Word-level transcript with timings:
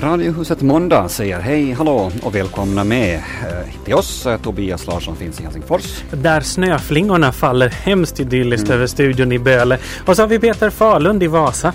Radiohuset 0.00 0.62
Måndag 0.62 1.08
säger 1.08 1.40
hej, 1.40 1.72
hallå 1.72 2.12
och 2.22 2.34
välkomna 2.34 2.84
med 2.84 3.14
eh, 3.14 3.84
till 3.84 3.94
oss. 3.94 4.26
Eh, 4.26 4.40
Tobias 4.40 4.86
Larsson 4.86 5.16
finns 5.16 5.40
i 5.40 5.42
Helsingfors. 5.42 6.02
Där 6.10 6.40
snöflingorna 6.40 7.32
faller 7.32 7.68
hemskt 7.68 8.20
idylliskt 8.20 8.70
över 8.70 8.86
studion 8.86 9.32
i 9.32 9.38
Böle. 9.38 9.78
Och 10.06 10.16
så 10.16 10.22
har 10.22 10.28
vi 10.28 10.38
Peter 10.38 10.70
Falund 10.70 11.22
i 11.22 11.26
Vasa. 11.26 11.72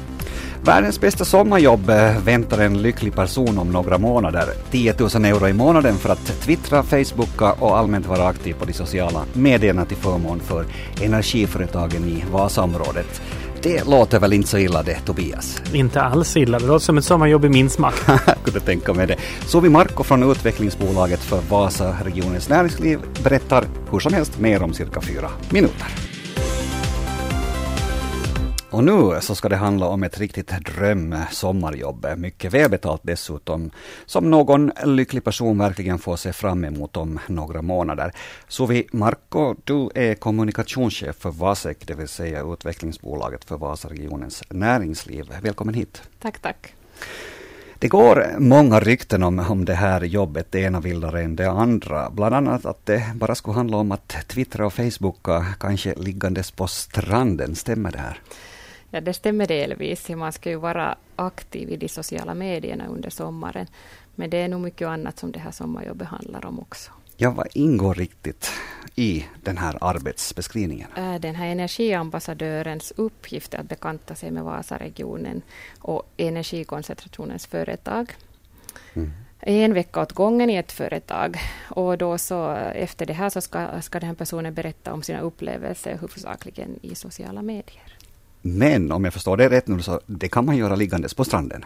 Världens 0.65 1.01
bästa 1.01 1.25
sommarjobb 1.25 1.89
eh, 1.89 2.19
väntar 2.19 2.59
en 2.59 2.81
lycklig 2.81 3.15
person 3.15 3.57
om 3.57 3.71
några 3.71 3.97
månader. 3.97 4.45
10 4.71 4.95
000 4.99 5.25
euro 5.25 5.47
i 5.47 5.53
månaden 5.53 5.95
för 5.95 6.09
att 6.09 6.41
twittra, 6.41 6.83
facebooka 6.83 7.51
och 7.51 7.77
allmänt 7.77 8.05
vara 8.05 8.27
aktiv 8.27 8.53
på 8.53 8.65
de 8.65 8.73
sociala 8.73 9.23
medierna 9.33 9.85
till 9.85 9.97
förmån 9.97 10.39
för 10.39 10.65
energiföretagen 11.01 12.03
i 12.03 12.23
Vasaområdet. 12.31 13.21
Det 13.63 13.87
låter 13.87 14.19
väl 14.19 14.33
inte 14.33 14.49
så 14.49 14.57
illa 14.57 14.83
det, 14.83 14.99
Tobias? 14.99 15.61
Inte 15.73 16.01
alls 16.01 16.37
illa. 16.37 16.59
Det 16.59 16.65
låter 16.65 16.85
som 16.85 16.97
ett 16.97 17.05
sommarjobb 17.05 17.45
i 17.45 17.49
min 17.49 17.69
smak. 17.69 17.93
kunde 18.43 18.59
tänka 18.59 18.93
mig 18.93 19.07
det. 19.07 19.15
Sovi 19.45 19.69
Marko 19.69 20.03
från 20.03 20.31
utvecklingsbolaget 20.31 21.19
för 21.19 21.41
Vasa-regionens 21.49 22.49
näringsliv 22.49 22.99
berättar 23.23 23.65
hur 23.91 23.99
som 23.99 24.13
helst 24.13 24.39
mer 24.39 24.63
om 24.63 24.73
cirka 24.73 25.01
fyra 25.01 25.29
minuter. 25.49 26.12
Och 28.73 28.83
nu 28.83 29.21
så 29.21 29.35
ska 29.35 29.49
det 29.49 29.55
handla 29.55 29.87
om 29.87 30.03
ett 30.03 30.19
riktigt 30.19 30.47
dröm 30.47 31.15
sommarjobb, 31.31 32.07
mycket 32.17 32.53
välbetalt 32.53 33.01
dessutom, 33.03 33.71
som 34.05 34.31
någon 34.31 34.71
lycklig 34.85 35.23
person 35.23 35.57
verkligen 35.57 35.99
får 35.99 36.15
se 36.15 36.33
fram 36.33 36.65
emot 36.65 36.97
om 36.97 37.19
några 37.27 37.61
månader. 37.61 38.11
Sovi 38.47 38.87
Marko, 38.91 39.55
du 39.63 39.89
är 39.95 40.15
kommunikationschef 40.15 41.15
för 41.15 41.31
Vasek, 41.31 41.87
det 41.87 41.93
vill 41.93 42.07
säga 42.07 42.43
utvecklingsbolaget 42.53 43.45
för 43.45 43.57
Vasaregionens 43.57 44.43
näringsliv. 44.49 45.25
Välkommen 45.41 45.73
hit. 45.73 46.01
Tack, 46.19 46.39
tack. 46.39 46.73
Det 47.79 47.87
går 47.87 48.27
många 48.39 48.79
rykten 48.79 49.23
om, 49.23 49.39
om 49.39 49.65
det 49.65 49.75
här 49.75 50.01
jobbet, 50.01 50.47
det 50.51 50.59
ena 50.59 50.79
vildare 50.79 51.21
än 51.21 51.35
det 51.35 51.51
andra. 51.51 52.09
Bland 52.09 52.35
annat 52.35 52.65
att 52.65 52.85
det 52.85 53.11
bara 53.15 53.35
skulle 53.35 53.55
handla 53.55 53.77
om 53.77 53.91
att 53.91 54.15
twittra 54.27 54.65
och 54.65 54.73
facebooka, 54.73 55.45
kanske 55.59 55.93
liggandes 55.97 56.51
på 56.51 56.67
stranden. 56.67 57.55
Stämmer 57.55 57.91
det 57.91 57.97
här? 57.97 58.19
Ja, 58.93 59.01
det 59.01 59.13
stämmer 59.13 59.47
delvis. 59.47 60.09
Man 60.09 60.33
ska 60.33 60.49
ju 60.49 60.55
vara 60.55 60.95
aktiv 61.15 61.69
i 61.69 61.77
de 61.77 61.87
sociala 61.87 62.33
medierna 62.33 62.87
under 62.87 63.09
sommaren. 63.09 63.67
Men 64.15 64.29
det 64.29 64.37
är 64.37 64.47
nog 64.47 64.61
mycket 64.61 64.87
annat 64.87 65.19
som 65.19 65.31
det 65.31 65.39
här 65.39 65.51
sommarjobbet 65.51 66.07
handlar 66.07 66.45
om 66.45 66.59
också. 66.59 66.91
Ja, 67.17 67.31
vad 67.31 67.47
ingår 67.53 67.93
riktigt 67.93 68.51
i 68.95 69.25
den 69.43 69.57
här 69.57 69.77
arbetsbeskrivningen? 69.81 70.89
Äh, 70.97 71.15
den 71.15 71.35
här 71.35 71.47
energiambassadörens 71.47 72.93
uppgift 72.95 73.53
är 73.53 73.59
att 73.59 73.69
bekanta 73.69 74.15
sig 74.15 74.31
med 74.31 74.43
Vasaregionen 74.43 75.41
och 75.79 76.03
energikoncentrationens 76.17 77.45
företag. 77.45 78.13
Mm. 78.93 79.11
En 79.39 79.73
vecka 79.73 80.01
åt 80.01 80.11
gången 80.11 80.49
i 80.49 80.55
ett 80.55 80.71
företag. 80.71 81.37
Och 81.69 81.97
då 81.97 82.17
så, 82.17 82.51
efter 82.75 83.05
det 83.05 83.13
här 83.13 83.29
så 83.29 83.41
ska, 83.41 83.81
ska 83.81 83.99
den 83.99 84.09
här 84.09 84.15
personen 84.15 84.53
berätta 84.53 84.93
om 84.93 85.03
sina 85.03 85.19
upplevelser 85.19 85.91
huvudsakligen 85.91 86.79
i 86.81 86.95
sociala 86.95 87.41
medier. 87.41 87.92
Men 88.45 88.91
om 88.91 89.03
jag 89.03 89.13
förstår 89.13 89.37
det 89.37 89.49
rätt 89.49 89.67
nu, 89.67 89.81
så 89.81 90.01
det 90.05 90.27
kan 90.27 90.45
man 90.45 90.57
göra 90.57 90.75
liggandes 90.75 91.13
på 91.13 91.23
stranden? 91.23 91.65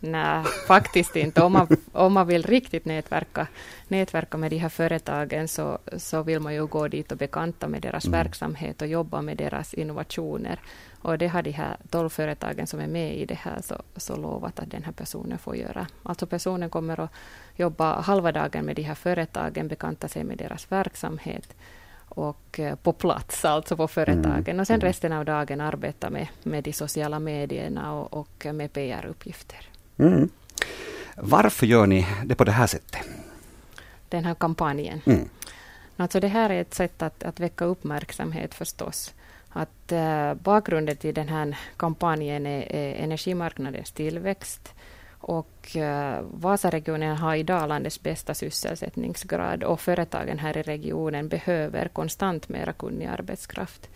Nej, 0.00 0.44
faktiskt 0.66 1.16
inte. 1.16 1.42
Om 1.42 1.52
man, 1.52 1.66
om 1.92 2.12
man 2.12 2.26
vill 2.26 2.42
riktigt 2.42 2.84
nätverka, 2.84 3.46
nätverka 3.88 4.38
med 4.38 4.50
de 4.50 4.58
här 4.58 4.68
företagen 4.68 5.48
så, 5.48 5.78
så 5.96 6.22
vill 6.22 6.40
man 6.40 6.54
ju 6.54 6.66
gå 6.66 6.88
dit 6.88 7.12
och 7.12 7.18
bekanta 7.18 7.68
med 7.68 7.82
deras 7.82 8.04
mm. 8.06 8.18
verksamhet 8.18 8.82
och 8.82 8.88
jobba 8.88 9.22
med 9.22 9.36
deras 9.36 9.74
innovationer. 9.74 10.60
Och 11.02 11.18
det 11.18 11.28
har 11.28 11.42
de 11.42 11.50
här 11.50 11.76
tolv 11.90 12.08
företagen 12.08 12.66
som 12.66 12.80
är 12.80 12.86
med 12.86 13.16
i 13.16 13.26
det 13.26 13.38
här 13.38 13.60
så, 13.62 13.82
så 13.96 14.16
lovat 14.16 14.58
att 14.58 14.70
den 14.70 14.82
här 14.82 14.92
personen 14.92 15.38
får 15.38 15.56
göra. 15.56 15.86
Alltså 16.02 16.26
personen 16.26 16.70
kommer 16.70 17.00
att 17.00 17.10
jobba 17.56 18.00
halva 18.00 18.32
dagen 18.32 18.64
med 18.64 18.76
de 18.76 18.82
här 18.82 18.94
företagen, 18.94 19.68
bekanta 19.68 20.08
sig 20.08 20.24
med 20.24 20.38
deras 20.38 20.72
verksamhet 20.72 21.54
och 22.14 22.60
eh, 22.60 22.74
på 22.74 22.92
plats, 22.92 23.44
alltså 23.44 23.76
på 23.76 23.88
företagen. 23.88 24.44
Mm. 24.46 24.60
Och 24.60 24.66
sen 24.66 24.74
mm. 24.74 24.86
resten 24.86 25.12
av 25.12 25.24
dagen 25.24 25.60
arbeta 25.60 26.10
med, 26.10 26.28
med 26.42 26.64
de 26.64 26.72
sociala 26.72 27.18
medierna 27.18 27.94
och, 27.94 28.12
och 28.12 28.54
med 28.54 28.72
PR-uppgifter. 28.72 29.68
Mm. 29.98 30.28
Varför 31.16 31.66
gör 31.66 31.86
ni 31.86 32.06
det 32.24 32.34
på 32.34 32.44
det 32.44 32.52
här 32.52 32.66
sättet? 32.66 33.00
Den 34.08 34.24
här 34.24 34.34
kampanjen? 34.34 35.00
Mm. 35.06 35.28
Alltså 35.96 36.20
det 36.20 36.28
här 36.28 36.50
är 36.50 36.60
ett 36.60 36.74
sätt 36.74 37.02
att, 37.02 37.22
att 37.22 37.40
väcka 37.40 37.64
uppmärksamhet 37.64 38.54
förstås. 38.54 39.14
Att 39.48 39.92
uh, 39.92 40.34
bakgrunden 40.34 40.96
till 40.96 41.14
den 41.14 41.28
här 41.28 41.58
kampanjen 41.76 42.46
är, 42.46 42.72
är 42.72 42.94
energimarknadens 42.94 43.92
tillväxt 43.92 44.74
och 45.22 45.76
uh, 45.76 46.20
Vasaregionen 46.34 47.16
har 47.16 47.34
idag 47.34 47.68
landets 47.68 48.02
bästa 48.02 48.34
sysselsättningsgrad 48.34 49.64
och 49.64 49.80
företagen 49.80 50.38
här 50.38 50.56
i 50.56 50.62
regionen 50.62 51.28
behöver 51.28 51.88
konstant 51.88 52.48
mera 52.48 52.72
kunnig 52.72 53.06
arbetskraft. 53.06 53.88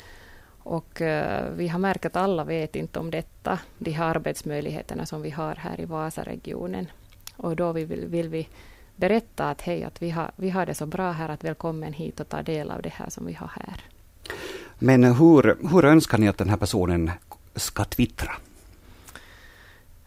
Och 0.62 1.00
uh, 1.00 1.50
vi 1.56 1.69
har 1.69 1.78
märkt 1.78 2.06
att 2.06 2.16
alla 2.16 2.44
vet 2.44 2.76
inte 2.76 2.98
om 2.98 3.10
detta, 3.10 3.59
de 3.78 3.91
här 3.91 4.14
arbetsmöjligheterna 4.14 5.06
som 5.06 5.22
vi 5.22 5.31
har 5.31 5.54
här 5.54 5.81
i 5.81 5.84
Vasaregionen. 5.84 6.87
Och 7.37 7.56
då 7.56 7.72
vill, 7.72 8.06
vill 8.06 8.28
vi 8.28 8.48
berätta 8.97 9.50
att 9.50 9.62
hej, 9.62 9.84
att 9.84 10.03
vi 10.03 10.10
har, 10.10 10.31
vi 10.37 10.50
har 10.50 10.66
det 10.66 10.75
så 10.75 10.87
bra 10.87 11.12
här, 11.12 11.28
att 11.28 11.44
välkommen 11.44 11.93
hit 11.93 12.20
och 12.20 12.28
ta 12.28 12.43
del 12.43 12.70
av 12.70 12.82
det 12.82 12.93
här 12.93 13.10
som 13.10 13.26
vi 13.26 13.32
har 13.32 13.50
här. 13.54 13.84
Men 14.78 15.04
hur, 15.04 15.69
hur 15.70 15.84
önskar 15.84 16.19
ni 16.19 16.28
att 16.28 16.38
den 16.38 16.48
här 16.48 16.56
personen 16.56 17.10
ska 17.54 17.84
twittra? 17.84 18.32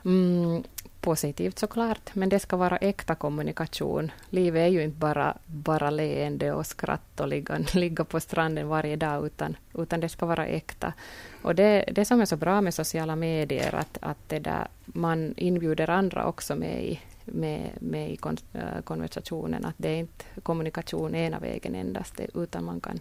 Mm, 0.05 0.63
positivt 1.09 1.59
såklart, 1.59 2.15
men 2.15 2.29
det 2.29 2.39
ska 2.39 2.57
vara 2.57 2.77
äkta 2.77 3.15
kommunikation. 3.15 4.11
Livet 4.29 4.59
är 4.59 4.67
ju 4.67 4.83
inte 4.83 4.99
bara, 4.99 5.37
bara 5.45 5.89
leende 5.89 6.51
och 6.53 6.65
skratt 6.65 7.19
och 7.19 7.27
ligga, 7.27 7.57
ligga 7.73 8.03
på 8.03 8.19
stranden 8.19 8.67
varje 8.67 8.95
dag, 8.95 9.25
utan, 9.25 9.57
utan 9.73 9.99
det 9.99 10.09
ska 10.09 10.25
vara 10.25 10.45
äkta. 10.45 10.93
Och 11.41 11.55
det, 11.55 11.85
det 11.91 12.05
som 12.05 12.21
är 12.21 12.25
så 12.25 12.37
bra 12.37 12.61
med 12.61 12.73
sociala 12.73 13.15
medier, 13.15 13.75
att, 13.75 13.97
att 14.01 14.29
det 14.29 14.39
där, 14.39 14.67
man 14.85 15.33
inbjuder 15.37 15.89
andra 15.89 16.25
också 16.25 16.55
med 16.55 16.83
i, 16.83 16.99
med, 17.25 17.69
med 17.79 18.11
i 18.11 18.17
kon, 18.17 18.37
äh, 18.53 18.81
konversationen, 18.83 19.65
att 19.65 19.75
det 19.77 19.89
är 19.89 19.97
inte 19.97 20.25
kommunikation 20.43 21.15
ena 21.15 21.39
vägen 21.39 21.75
endast, 21.75 22.19
utan 22.33 22.63
man 22.63 22.81
kan 22.81 22.99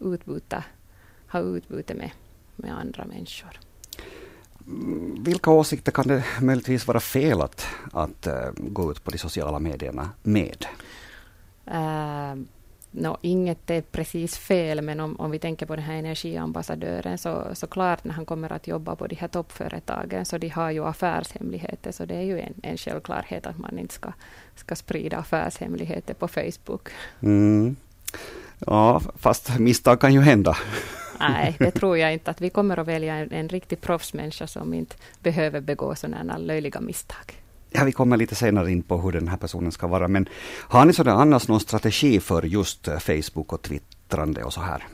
utbyta, 0.00 0.64
ha 1.32 1.40
utbyte 1.40 1.94
med, 1.94 2.10
med 2.56 2.78
andra 2.78 3.04
människor 3.04 3.67
vilka 5.18 5.50
åsikter 5.50 5.92
kan 5.92 6.08
det 6.08 6.24
möjligtvis 6.40 6.86
vara 6.86 7.00
fel 7.00 7.40
att, 7.40 7.66
att 7.92 8.26
uh, 8.26 8.32
gå 8.56 8.90
ut 8.90 9.04
på 9.04 9.10
de 9.10 9.18
sociala 9.18 9.58
medierna 9.58 10.10
med? 10.22 10.66
Uh, 11.70 12.42
no, 12.90 13.16
inget 13.22 13.70
är 13.70 13.80
precis 13.80 14.38
fel, 14.38 14.82
men 14.82 15.00
om, 15.00 15.16
om 15.20 15.30
vi 15.30 15.38
tänker 15.38 15.66
på 15.66 15.76
den 15.76 15.84
här 15.84 15.94
energiambassadören 15.94 17.18
så, 17.18 17.44
så 17.52 17.66
klart 17.66 18.04
när 18.04 18.14
han 18.14 18.26
kommer 18.26 18.52
att 18.52 18.66
jobba 18.66 18.96
på 18.96 19.06
de 19.06 19.16
här 19.16 19.28
toppföretagen 19.28 20.24
så 20.24 20.38
de 20.38 20.48
har 20.48 20.70
ju 20.70 20.84
affärshemligheter 20.84 21.92
så 21.92 22.04
det 22.04 22.14
är 22.14 22.22
ju 22.22 22.40
en, 22.40 22.54
en 22.62 22.76
självklarhet 22.76 23.46
att 23.46 23.58
man 23.58 23.78
inte 23.78 23.94
ska, 23.94 24.12
ska 24.56 24.76
sprida 24.76 25.16
affärshemligheter 25.16 26.14
på 26.14 26.28
Facebook. 26.28 26.88
Mm. 27.20 27.76
Ja, 28.66 29.00
fast 29.16 29.58
misstag 29.58 30.00
kan 30.00 30.14
ju 30.14 30.20
hända. 30.20 30.56
Nej, 31.20 31.56
det 31.58 31.70
tror 31.70 31.98
jag 31.98 32.12
inte. 32.12 32.30
att 32.30 32.40
Vi 32.40 32.50
kommer 32.50 32.76
att 32.78 32.86
välja 32.86 33.14
en, 33.14 33.32
en 33.32 33.48
riktig 33.48 33.80
proffsmänniska 33.80 34.46
som 34.46 34.74
inte 34.74 34.96
behöver 35.22 35.60
begå 35.60 35.94
sådana 35.94 36.38
löjliga 36.38 36.80
misstag. 36.80 37.42
Ja, 37.70 37.84
vi 37.84 37.92
kommer 37.92 38.16
lite 38.16 38.34
senare 38.34 38.70
in 38.70 38.82
på 38.82 38.96
hur 38.96 39.12
den 39.12 39.28
här 39.28 39.36
personen 39.36 39.72
ska 39.72 39.86
vara. 39.86 40.08
Men 40.08 40.28
har 40.68 40.84
ni 40.84 40.92
sådär 40.92 41.12
annars 41.12 41.48
någon 41.48 41.60
strategi 41.60 42.20
för 42.20 42.42
just 42.42 42.88
eh, 42.88 42.98
Facebook 42.98 43.52
och 43.52 43.62
twittrande 43.62 44.44
och 44.44 44.52
så 44.52 44.60
här? 44.60 44.86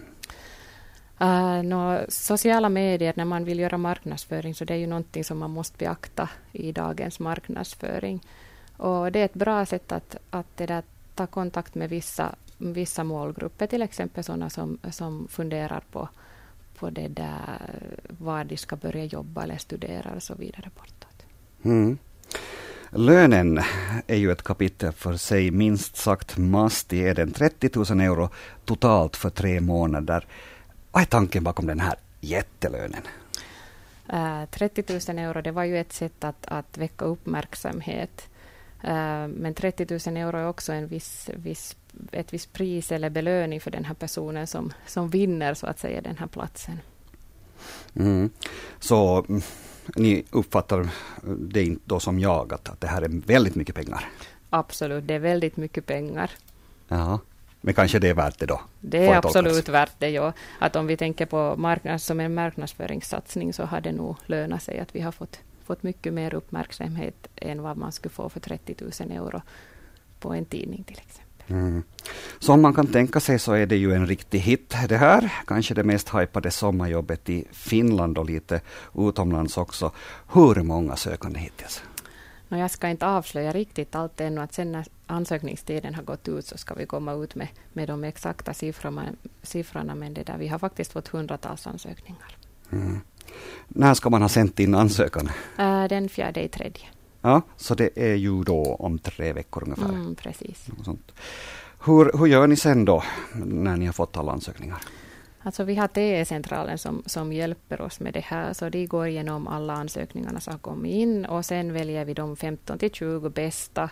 Uh, 1.21 1.62
no, 1.62 1.99
sociala 2.09 2.69
medier, 2.69 3.12
när 3.17 3.25
man 3.25 3.44
vill 3.44 3.59
göra 3.59 3.79
marknadsföring, 3.79 4.55
så 4.55 4.65
det 4.65 4.75
är 4.75 4.79
ju 4.79 4.87
någonting 4.87 5.25
som 5.25 5.38
man 5.38 5.50
måste 5.50 5.79
beakta 5.79 6.29
i 6.53 6.73
dagens 6.73 7.19
marknadsföring. 7.19 8.20
Och 8.77 9.12
det 9.12 9.20
är 9.20 9.25
ett 9.25 9.35
bra 9.35 9.67
sätt 9.67 9.93
att, 9.93 10.17
att 10.31 10.47
det 10.56 10.67
där, 10.67 10.82
ta 11.15 11.27
kontakt 11.27 11.75
med 11.75 11.91
vissa 11.91 12.35
vissa 12.59 13.05
målgrupper, 13.05 13.67
till 13.67 13.83
exempel 13.83 14.25
sådana 14.25 14.51
som, 14.51 14.79
som 14.91 15.29
funderar 15.29 15.83
på, 15.93 16.09
på 16.79 16.91
det 16.91 17.09
där, 17.09 17.97
var 18.19 18.45
de 18.45 18.56
ska 18.56 18.77
börja 18.77 19.05
jobba 19.05 19.43
eller 19.43 19.56
studera 19.56 20.15
och 20.15 20.23
så 20.23 20.35
vidare 20.35 20.71
bortåt. 20.77 21.27
Mm. 21.62 21.99
Lönen 22.91 23.61
är 24.06 24.17
ju 24.17 24.33
ett 24.33 24.43
kapitel 24.43 24.93
för 24.93 25.17
sig, 25.17 25.51
minst 25.51 25.97
sagt 25.97 26.37
mastig 26.37 27.03
är 27.03 27.15
den. 27.15 27.33
30 27.33 27.71
000 27.95 28.01
euro 28.01 28.29
totalt 28.65 29.17
för 29.17 29.31
tre 29.31 29.61
månader. 29.61 30.27
Vad 30.93 31.03
är 31.03 31.06
tanken 31.06 31.45
bakom 31.45 31.67
den 31.67 31.81
här 31.81 31.95
jättelönen? 32.21 33.03
Uh, 34.12 34.43
eh, 34.43 34.49
30 34.49 35.12
000 35.12 35.19
euro, 35.19 35.43
det 35.43 35.51
var 35.51 35.65
ju 35.65 35.79
ett 35.79 35.93
sätt 35.93 36.25
att, 36.25 36.47
att 36.47 36.79
väcka 36.79 37.05
uppmärksamhet. 37.05 38.29
Uh, 38.86 39.28
men 39.28 39.54
30 39.54 40.10
000 40.10 40.16
euro 40.16 40.36
är 40.36 40.48
också 40.48 40.72
en 40.72 40.86
viss, 40.86 41.31
viss, 41.34 41.76
ett 42.12 42.32
visst 42.32 42.52
pris 42.52 42.92
eller 42.92 43.10
belöning 43.10 43.60
för 43.60 43.70
den 43.70 43.84
här 43.84 43.94
personen 43.94 44.46
som, 44.46 44.72
som 44.86 45.10
vinner 45.10 45.54
så 45.54 45.66
att 45.66 45.78
säga 45.78 46.00
den 46.00 46.16
här 46.16 46.26
platsen. 46.26 46.81
Mm. 47.94 48.31
Så 48.81 49.25
mm, 49.28 49.42
ni 49.96 50.25
uppfattar 50.31 50.88
det 51.22 51.64
inte 51.64 51.82
då 51.84 52.00
som 52.00 52.19
jag, 52.19 52.52
att, 52.52 52.69
att 52.69 52.81
det 52.81 52.86
här 52.86 53.02
är 53.02 53.08
väldigt 53.08 53.54
mycket 53.54 53.75
pengar? 53.75 54.08
Absolut, 54.50 55.06
det 55.06 55.14
är 55.14 55.19
väldigt 55.19 55.56
mycket 55.56 55.86
pengar. 55.86 56.31
Ja. 56.88 57.19
Men 57.60 57.75
kanske 57.75 57.98
det 57.98 58.08
är 58.08 58.14
värt 58.14 58.38
det 58.38 58.46
då? 58.46 58.60
Det 58.81 59.06
är 59.06 59.16
absolut 59.16 59.69
värt 59.69 59.92
det, 59.98 60.10
ja. 60.10 60.32
Att 60.58 60.76
om 60.76 60.86
vi 60.86 60.96
tänker 60.96 61.26
på 61.26 61.54
marknads, 61.56 62.04
som 62.04 62.20
en 62.20 62.34
marknadsföringssatsning 62.34 63.52
så 63.52 63.64
har 63.64 63.81
det 63.81 63.92
nog 63.92 64.16
lönat 64.26 64.62
sig 64.62 64.78
att 64.78 64.94
vi 64.94 65.00
har 65.00 65.12
fått, 65.12 65.38
fått 65.64 65.82
mycket 65.82 66.12
mer 66.12 66.34
uppmärksamhet 66.34 67.28
än 67.37 67.62
vad 67.62 67.76
man 67.76 67.93
skulle 67.93 68.12
få 68.12 68.28
för 68.28 68.40
30 68.40 68.75
000 69.00 69.11
euro 69.11 69.43
på 70.20 70.32
en 70.32 70.44
tidning 70.44 70.84
till 70.84 70.99
exempel. 70.99 71.25
Mm. 71.46 71.82
Som 72.38 72.62
man 72.62 72.75
kan 72.75 72.87
tänka 72.87 73.20
sig 73.20 73.38
så 73.38 73.52
är 73.52 73.66
det 73.66 73.76
ju 73.76 73.93
en 73.93 74.06
riktig 74.06 74.38
hit 74.38 74.75
det 74.88 74.96
här. 74.96 75.32
Kanske 75.46 75.75
det 75.75 75.84
mest 75.84 76.14
hypade 76.14 76.50
sommarjobbet 76.50 77.28
i 77.28 77.44
Finland 77.50 78.19
och 78.19 78.25
lite 78.25 78.61
utomlands 78.94 79.56
också. 79.56 79.93
Hur 80.32 80.62
många 80.62 80.96
sökande 80.96 81.40
hittills? 81.40 81.82
No, 82.49 82.58
jag 82.58 82.70
ska 82.70 82.88
inte 82.88 83.06
avslöja 83.06 83.52
riktigt 83.52 83.94
allt 83.94 84.20
ännu. 84.20 84.40
Att 84.40 84.52
sen 84.52 84.72
när 84.72 84.87
ansökningstiden 85.06 85.94
har 85.94 86.02
gått 86.02 86.28
ut 86.28 86.46
så 86.46 86.58
ska 86.58 86.75
vi 86.75 86.87
komma 86.87 87.12
ut 87.12 87.34
med, 87.34 87.49
med 87.72 87.88
de 87.88 88.05
exakta 88.05 88.55
siffrorna. 88.55 89.05
siffrorna 89.43 89.94
men 89.94 90.14
det 90.14 90.22
där, 90.22 90.38
vi 90.38 90.49
har 90.49 90.58
faktiskt 90.58 90.93
fått 90.93 91.08
hundratals 91.08 91.67
ansökningar. 91.67 92.37
Mm. 92.72 93.00
När 93.69 93.94
ska 93.94 94.11
man 94.11 94.23
ha 94.23 94.29
sänt 94.29 94.61
in 94.61 94.75
ansökan? 94.75 95.31
Uh, 95.59 95.88
den 95.88 96.09
fjärde 96.09 96.43
i 96.43 96.49
tredje. 96.49 96.87
Ja, 97.21 97.43
så 97.56 97.75
det 97.75 97.91
är 97.97 98.15
ju 98.15 98.43
då 98.43 98.76
om 98.79 98.99
tre 98.99 99.32
veckor 99.32 99.62
ungefär. 99.62 99.88
Mm, 99.88 100.15
precis. 100.15 100.67
Hur, 101.85 102.19
hur 102.19 102.26
gör 102.26 102.47
ni 102.47 102.56
sen 102.56 102.85
då, 102.85 103.03
när 103.44 103.76
ni 103.76 103.87
har 103.87 103.93
fått 103.93 104.17
alla 104.17 104.32
ansökningar? 104.32 104.79
Alltså 105.43 105.65
vi 105.65 105.75
har 105.75 105.88
TE-centralen 105.88 106.79
som, 106.79 107.03
som 107.06 107.32
hjälper 107.32 107.81
oss 107.81 108.00
med 108.00 108.15
det 108.15 108.25
här, 108.25 108.53
så 108.53 108.69
de 108.69 108.87
går 108.87 109.06
igenom 109.06 109.49
alla 109.49 109.73
ansökningarna 109.73 110.41
som 110.41 110.53
har 110.53 110.59
kommit 110.59 110.93
in 110.93 111.25
och 111.25 111.44
sen 111.44 111.73
väljer 111.73 112.05
vi 112.05 112.15
de 112.15 112.37
15 112.37 112.79
till 112.79 112.91
20 112.91 113.31
bästa 113.31 113.91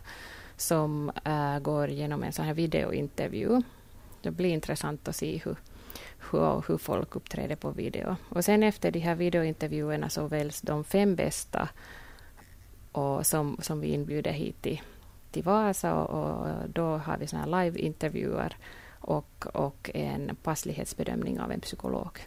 som 0.57 1.13
äh, 1.25 1.59
går 1.59 1.89
igenom 1.89 2.23
en 2.23 2.33
sån 2.33 2.45
här 2.45 2.55
videointervju. 2.55 3.63
Det 4.23 4.31
blir 4.31 4.51
intressant 4.51 5.09
att 5.09 5.17
se 5.17 5.41
hur, 5.45 5.57
hur, 6.31 6.65
hur 6.69 6.79
folk 6.79 7.17
uppträder 7.17 7.57
på 7.57 7.71
video. 7.71 8.17
Och 8.29 8.45
sen 8.45 8.63
efter 8.63 8.91
de 8.91 8.99
här 8.99 9.15
videointervjuerna 9.15 10.09
så 10.09 10.27
väljs 10.27 10.61
de 10.61 10.85
fem 10.85 11.17
bästa 11.17 11.69
och 12.93 13.27
som, 13.27 13.57
som 13.61 13.81
vi 13.81 13.89
inbjuder 13.89 14.33
hit 14.33 14.63
till, 14.63 14.81
till 15.31 15.43
Vasa 15.43 15.95
och, 15.95 16.41
och 16.41 16.49
då 16.69 16.97
har 16.97 17.17
vi 17.17 17.27
såna 17.27 17.47
live-intervjuer 17.47 18.57
och, 19.01 19.47
och 19.55 19.91
en 19.95 20.37
passlighetsbedömning 20.43 21.41
av 21.41 21.53
en 21.53 21.61
psykolog. 21.61 22.19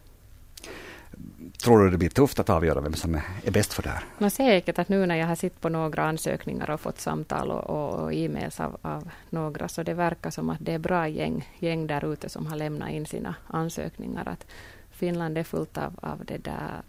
Tror 1.63 1.83
du 1.83 1.89
det 1.89 1.97
blir 1.97 2.09
tufft 2.09 2.39
att 2.39 2.50
avgöra 2.50 2.81
vem 2.81 2.94
som 2.94 3.15
är 3.44 3.51
bäst 3.51 3.73
för 3.73 3.83
det 3.83 3.89
här? 3.89 4.03
No, 4.17 4.29
säkert 4.29 4.79
att 4.79 4.89
nu 4.89 5.06
när 5.06 5.15
jag 5.15 5.27
har 5.27 5.35
sett 5.35 5.62
på 5.62 5.69
några 5.69 6.03
ansökningar 6.03 6.69
och 6.69 6.81
fått 6.81 7.00
samtal 7.00 7.51
och, 7.51 7.69
och, 7.69 8.03
och 8.03 8.13
e-mails 8.13 8.59
av, 8.59 8.77
av, 8.81 9.09
några, 9.29 9.67
så 9.67 9.83
det 9.83 9.94
verkar 9.94 10.29
som 10.29 10.50
att 10.50 10.57
det 10.62 10.73
är 10.73 10.79
bra 10.79 11.07
gäng, 11.07 11.50
gäng 11.59 11.88
där 11.88 12.13
ute 12.13 12.29
som 12.29 12.47
har 12.47 12.56
lämnat 12.56 12.89
in 12.89 13.06
sina 13.06 13.35
ansökningar. 13.47 14.27
Att 14.27 14.45
Finland 14.91 15.38
är 15.38 15.44
fullt 15.44 15.77
av, 15.77 16.00
av 16.01 16.25
det 16.25 16.38
där 16.38 16.81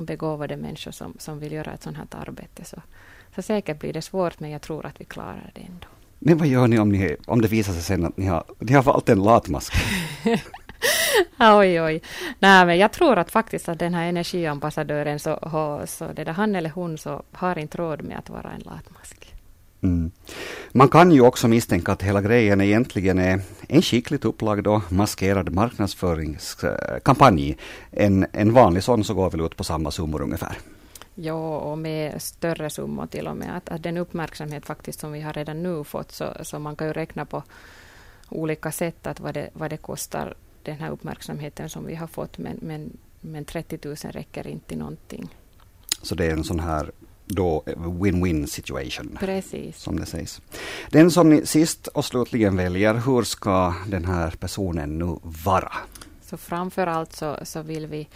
begåvade 0.00 0.56
människor 0.56 0.90
som, 0.90 1.14
som 1.18 1.38
vill 1.38 1.52
göra 1.52 1.72
ett 1.72 1.82
sådant 1.82 2.14
här 2.14 2.20
arbete. 2.20 2.64
Så, 2.64 2.76
så 3.34 3.42
säkert 3.42 3.80
blir 3.80 3.92
det 3.92 4.02
svårt, 4.02 4.40
men 4.40 4.50
jag 4.50 4.62
tror 4.62 4.86
att 4.86 5.00
vi 5.00 5.04
klarar 5.04 5.50
det 5.54 5.60
ändå. 5.60 5.86
Men 6.18 6.38
vad 6.38 6.48
gör 6.48 6.68
ni 6.68 6.78
om, 6.78 6.88
ni, 6.88 7.16
om 7.26 7.40
det 7.40 7.48
visar 7.48 7.72
sig 7.72 7.82
sen 7.82 8.04
att 8.04 8.16
ni 8.16 8.26
har, 8.26 8.44
ni 8.58 8.72
har 8.72 8.82
valt 8.82 9.08
en 9.08 9.22
latmask? 9.22 9.72
oj, 11.38 11.82
oj. 11.82 12.02
Nej, 12.38 12.66
men 12.66 12.78
jag 12.78 12.92
tror 12.92 13.18
att 13.18 13.30
faktiskt 13.30 13.68
att 13.68 13.78
den 13.78 13.94
här 13.94 14.08
energiambassadören, 14.08 15.18
så, 15.18 15.38
så 15.86 16.12
det 16.12 16.24
där 16.24 16.32
han 16.32 16.56
eller 16.56 16.70
hon, 16.70 16.98
så 16.98 17.22
har 17.32 17.58
inte 17.58 17.78
råd 17.78 18.02
med 18.02 18.18
att 18.18 18.30
vara 18.30 18.50
en 18.50 18.60
latmask. 18.60 19.34
Mm. 19.80 20.10
Man 20.72 20.88
kan 20.88 21.12
ju 21.12 21.20
också 21.20 21.48
misstänka 21.48 21.92
att 21.92 22.02
hela 22.02 22.20
grejen 22.20 22.60
egentligen 22.60 23.18
är 23.18 23.40
en 23.68 23.82
skickligt 23.82 24.24
upplagd 24.24 24.66
och 24.66 24.92
maskerad 24.92 25.54
marknadsföringskampanj. 25.54 27.56
En, 27.90 28.26
en 28.32 28.52
vanlig 28.52 28.82
sån 28.82 29.04
så 29.04 29.14
går 29.14 29.30
väl 29.30 29.40
ut 29.40 29.56
på 29.56 29.64
samma 29.64 29.90
summor 29.90 30.22
ungefär. 30.22 30.58
Ja, 31.14 31.58
och 31.58 31.78
med 31.78 32.22
större 32.22 32.70
summor 32.70 33.06
till 33.06 33.26
och 33.26 33.36
med. 33.36 33.56
Att, 33.56 33.68
att 33.68 33.82
den 33.82 33.96
uppmärksamhet 33.96 34.66
faktiskt 34.66 35.00
som 35.00 35.12
vi 35.12 35.20
har 35.20 35.32
redan 35.32 35.62
nu 35.62 35.84
fått, 35.84 36.12
så, 36.12 36.32
så 36.42 36.58
man 36.58 36.76
kan 36.76 36.86
ju 36.86 36.92
räkna 36.92 37.24
på 37.24 37.42
olika 38.28 38.72
sätt 38.72 39.06
att 39.06 39.20
vad 39.20 39.34
det, 39.34 39.50
vad 39.52 39.70
det 39.70 39.76
kostar, 39.76 40.34
den 40.70 40.80
här 40.80 40.90
uppmärksamheten 40.90 41.68
som 41.68 41.86
vi 41.86 41.94
har 41.94 42.06
fått. 42.06 42.38
Men, 42.38 42.58
men, 42.62 42.96
men 43.20 43.44
30 43.44 43.78
000 43.84 43.96
räcker 43.96 44.46
inte 44.46 44.68
till 44.68 44.78
någonting. 44.78 45.34
Så 46.02 46.14
det 46.14 46.26
är 46.26 46.32
en 46.32 46.44
sån 46.44 46.60
här 46.60 46.90
då 47.26 47.62
win-win 47.76 48.46
situation. 48.46 49.16
Precis. 49.20 49.78
Som 49.78 50.00
det 50.00 50.06
sägs. 50.06 50.40
Den 50.90 51.10
som 51.10 51.30
ni 51.30 51.46
sist 51.46 51.86
och 51.86 52.04
slutligen 52.04 52.56
väljer, 52.56 52.94
hur 52.94 53.22
ska 53.22 53.74
den 53.86 54.04
här 54.04 54.30
personen 54.30 54.98
nu 54.98 55.18
vara? 55.44 55.72
Så 56.22 56.36
framför 56.36 56.86
allt 56.86 57.12
så, 57.12 57.38
så 57.42 57.62
vill 57.62 57.86
vi 57.86 58.08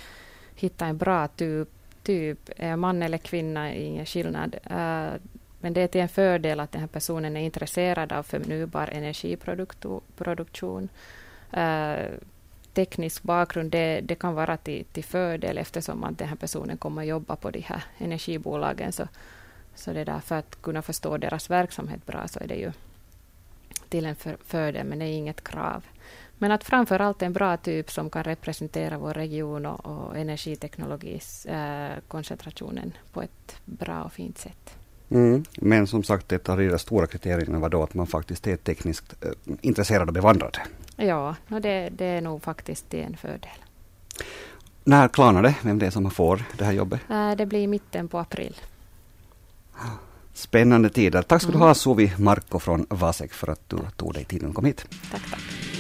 hitta 0.55 0.87
en 0.87 0.99
bra 0.99 1.29
typ 1.29 1.69
typ, 2.03 2.51
man 2.77 3.03
eller 3.03 3.19
kvinna, 3.19 3.75
ingen 3.75 4.07
skillnad. 4.07 4.55
Uh, 4.55 5.13
men 5.61 5.73
det 5.73 5.81
är 5.81 5.87
till 5.87 6.01
en 6.01 6.09
fördel 6.09 6.61
att 6.61 6.73
den 6.73 6.81
här 6.81 6.89
personen 6.89 7.37
är 7.37 7.41
intresserad 7.41 8.13
av 8.13 8.23
förnybar 8.23 8.89
energiproduktion. 8.93 10.89
Teknisk 12.75 13.23
bakgrund, 13.23 13.71
det, 13.71 14.01
det, 14.01 14.15
kan 14.15 14.35
vara 14.35 14.57
till, 14.57 14.85
till 14.85 15.05
fördel 15.05 15.59
eftersom 15.59 16.05
att 16.05 16.19
den 16.19 16.29
här 16.29 16.37
personen 16.37 16.77
kommer 16.79 17.03
att 17.03 17.09
jobba 17.09 17.37
på 17.37 17.51
de 17.51 17.61
här 17.61 17.85
energibolagen. 17.99 18.93
Så, 18.93 19.09
så 19.75 19.93
det 19.93 20.05
där, 20.05 20.21
för 20.21 20.37
att 20.37 20.63
kunna 20.63 20.83
förstå 20.83 21.17
deras 21.17 21.51
verksamhet 21.51 22.07
bra 22.07 22.29
så 22.29 22.41
är 22.41 22.47
det 22.47 22.55
ju 22.55 22.73
till 23.89 24.07
en 24.07 24.17
för, 24.17 24.37
fördel, 24.45 24.87
men 24.87 24.99
det 24.99 25.05
är 25.05 25.13
inget 25.13 25.45
krav. 25.45 25.85
Men 26.39 26.53
att 26.53 26.65
framför 26.65 27.01
allt 27.01 27.23
en 27.23 27.33
bra 27.33 27.57
typ 27.57 27.91
som 27.91 28.11
kan 28.11 28.25
representera 28.25 28.99
vår 28.99 29.15
region 29.15 29.67
och, 29.67 29.87
och 29.87 30.17
energiteknologikoncentrationen 30.17 31.93
eh, 31.93 32.03
koncentrationen 32.09 32.93
på 33.13 33.23
ett 33.23 33.57
bra 33.65 34.03
och 34.03 34.13
fint 34.13 34.39
sätt. 34.39 34.82
Mm. 35.15 35.45
Men 35.55 35.87
som 35.87 36.03
sagt, 36.03 36.33
ett 36.33 36.49
av 36.49 36.59
de 36.59 36.79
stora 36.79 37.07
kriterierna 37.07 37.59
var 37.59 37.69
då 37.69 37.83
att 37.83 37.95
man 37.95 38.07
faktiskt 38.07 38.47
är 38.47 38.57
tekniskt 38.57 39.15
äh, 39.21 39.31
intresserad 39.61 40.09
och 40.09 40.15
bevandrad. 40.15 40.59
Ja, 40.97 41.37
och 41.49 41.61
det, 41.61 41.89
det 41.93 42.05
är 42.05 42.21
nog 42.21 42.43
faktiskt 42.43 42.95
en 42.95 43.17
fördel. 43.17 43.51
När 44.85 45.09
klarnar 45.09 45.43
det, 45.43 45.55
vem 45.63 45.79
det 45.79 45.87
är 45.87 45.91
som 45.91 46.11
får 46.11 46.45
det 46.59 46.65
här 46.65 46.73
jobbet? 46.73 47.01
Äh, 47.11 47.33
det 47.37 47.47
blir 47.47 47.61
i 47.61 47.67
mitten 47.67 48.09
på 48.09 48.19
april. 48.19 48.57
Spännande 50.35 50.91
tider. 50.91 51.23
Tack 51.23 51.43
ska 51.43 51.51
mm. 51.51 51.61
du 51.61 51.67
ha 51.67 51.75
Suvi 51.75 52.13
Marko 52.19 52.59
från 52.59 52.87
Vasek 52.89 53.33
för 53.33 53.49
att 53.49 53.69
du 53.69 53.77
tog 53.97 54.15
dig 54.15 54.25
tiden 54.25 54.49
och 54.49 54.55
kom 54.55 54.65
hit. 54.65 54.87
Tack, 55.11 55.31
tack. 55.31 55.72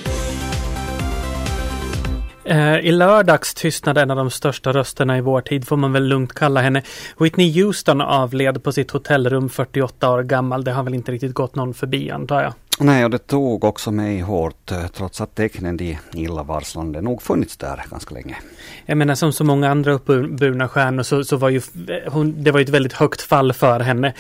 Eh, 2.44 2.78
I 2.78 2.92
lördags 2.92 3.54
tystnade 3.54 4.00
en 4.00 4.10
av 4.10 4.16
de 4.16 4.30
största 4.30 4.72
rösterna 4.72 5.18
i 5.18 5.20
vår 5.20 5.40
tid, 5.40 5.66
får 5.66 5.76
man 5.76 5.92
väl 5.92 6.04
lugnt 6.04 6.34
kalla 6.34 6.60
henne. 6.60 6.82
Whitney 7.18 7.62
Houston 7.62 8.00
avled 8.00 8.62
på 8.62 8.72
sitt 8.72 8.90
hotellrum 8.90 9.48
48 9.48 10.10
år 10.10 10.22
gammal. 10.22 10.64
Det 10.64 10.72
har 10.72 10.82
väl 10.82 10.94
inte 10.94 11.12
riktigt 11.12 11.34
gått 11.34 11.54
någon 11.54 11.74
förbi 11.74 12.10
antar 12.10 12.42
jag. 12.42 12.52
Nej, 12.80 13.04
och 13.04 13.10
det 13.10 13.18
tog 13.18 13.64
också 13.64 13.90
mig 13.90 14.20
hårt 14.20 14.70
eh, 14.70 14.86
trots 14.86 15.20
att 15.20 15.34
tecknen 15.34 15.76
de 15.76 15.98
illavarslande 16.14 17.00
nog 17.00 17.22
funnits 17.22 17.56
där 17.56 17.84
ganska 17.90 18.14
länge. 18.14 18.36
Jag 18.86 18.98
menar 18.98 19.14
som 19.14 19.32
så 19.32 19.44
många 19.44 19.70
andra 19.70 19.92
uppburna 19.92 20.68
stjärnor 20.68 21.02
så, 21.02 21.24
så 21.24 21.36
var 21.36 21.48
ju 21.48 21.60
hon, 22.08 22.42
det 22.42 22.50
var 22.50 22.60
ju 22.60 22.64
ett 22.64 22.68
väldigt 22.68 22.92
högt 22.92 23.22
fall 23.22 23.52
för 23.52 23.80
henne. 23.80 24.14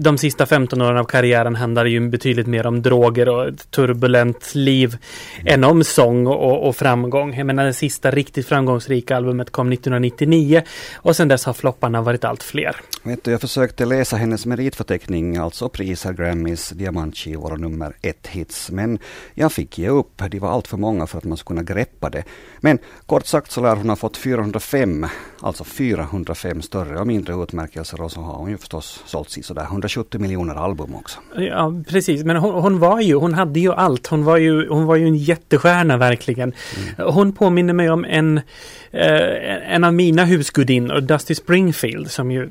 De 0.00 0.18
sista 0.18 0.46
15 0.46 0.82
åren 0.82 0.96
av 0.96 1.04
karriären 1.04 1.54
handlade 1.54 1.90
ju 1.90 2.08
betydligt 2.08 2.46
mer 2.46 2.66
om 2.66 2.82
droger 2.82 3.28
och 3.28 3.48
ett 3.48 3.70
turbulent 3.70 4.54
liv 4.54 4.96
mm. 5.40 5.54
än 5.54 5.64
om 5.64 5.84
sång 5.84 6.26
och, 6.26 6.68
och, 6.68 6.76
framgång. 6.76 7.34
Jag 7.34 7.46
menar 7.46 7.64
det 7.64 7.72
sista 7.72 8.10
riktigt 8.10 8.46
framgångsrika 8.46 9.16
albumet 9.16 9.50
kom 9.50 9.72
1999 9.72 10.62
och 10.94 11.16
sedan 11.16 11.28
dess 11.28 11.44
har 11.44 11.52
flopparna 11.52 12.02
varit 12.02 12.24
allt 12.24 12.42
fler. 12.42 12.76
Vet 13.02 13.24
du, 13.24 13.30
jag 13.30 13.40
försökte 13.40 13.84
läsa 13.84 14.16
hennes 14.16 14.46
meritförteckning, 14.46 15.36
alltså 15.36 15.68
priser, 15.68 16.12
Grammys, 16.12 16.70
diamantskivor 16.70 17.52
och 17.52 17.60
nummer 17.60 17.95
ett 18.02 18.26
hits. 18.26 18.70
Men 18.70 18.98
jag 19.34 19.52
fick 19.52 19.78
ge 19.78 19.88
upp. 19.88 20.22
De 20.30 20.38
var 20.38 20.50
allt 20.50 20.68
för 20.68 20.76
många 20.76 21.06
för 21.06 21.18
att 21.18 21.24
man 21.24 21.36
skulle 21.36 21.60
kunna 21.60 21.74
greppa 21.74 22.10
det. 22.10 22.24
Men 22.60 22.78
kort 23.06 23.26
sagt 23.26 23.50
så 23.50 23.60
lär 23.60 23.76
hon 23.76 23.88
ha 23.88 23.96
fått 23.96 24.16
405 24.16 25.06
alltså 25.46 25.64
405 25.64 26.62
större 26.62 27.00
och 27.00 27.06
mindre 27.06 27.34
utmärkelser 27.42 28.00
och 28.00 28.12
så 28.12 28.20
har 28.20 28.34
hon 28.34 28.50
ju 28.50 28.58
förstås 28.58 29.02
sålt 29.06 29.30
sådär 29.42 29.62
170 29.62 30.20
miljoner 30.20 30.54
album 30.54 30.94
också. 30.94 31.18
Ja, 31.36 31.74
precis. 31.88 32.24
Men 32.24 32.36
hon, 32.36 32.54
hon, 32.62 32.78
var 32.78 33.00
ju, 33.00 33.14
hon 33.14 33.34
hade 33.34 33.60
ju 33.60 33.72
allt. 33.72 34.06
Hon 34.06 34.24
var 34.24 34.36
ju, 34.36 34.68
hon 34.68 34.86
var 34.86 34.96
ju 34.96 35.06
en 35.06 35.16
jättestjärna 35.16 35.96
verkligen. 35.96 36.52
Mm. 36.96 37.12
Hon 37.12 37.32
påminner 37.32 37.72
mig 37.72 37.90
om 37.90 38.04
en, 38.04 38.40
eh, 38.90 39.74
en 39.74 39.84
av 39.84 39.94
mina 39.94 40.24
husgudinnor, 40.24 41.00
Dusty 41.00 41.34
Springfield, 41.34 42.10
som 42.10 42.30
ju 42.30 42.48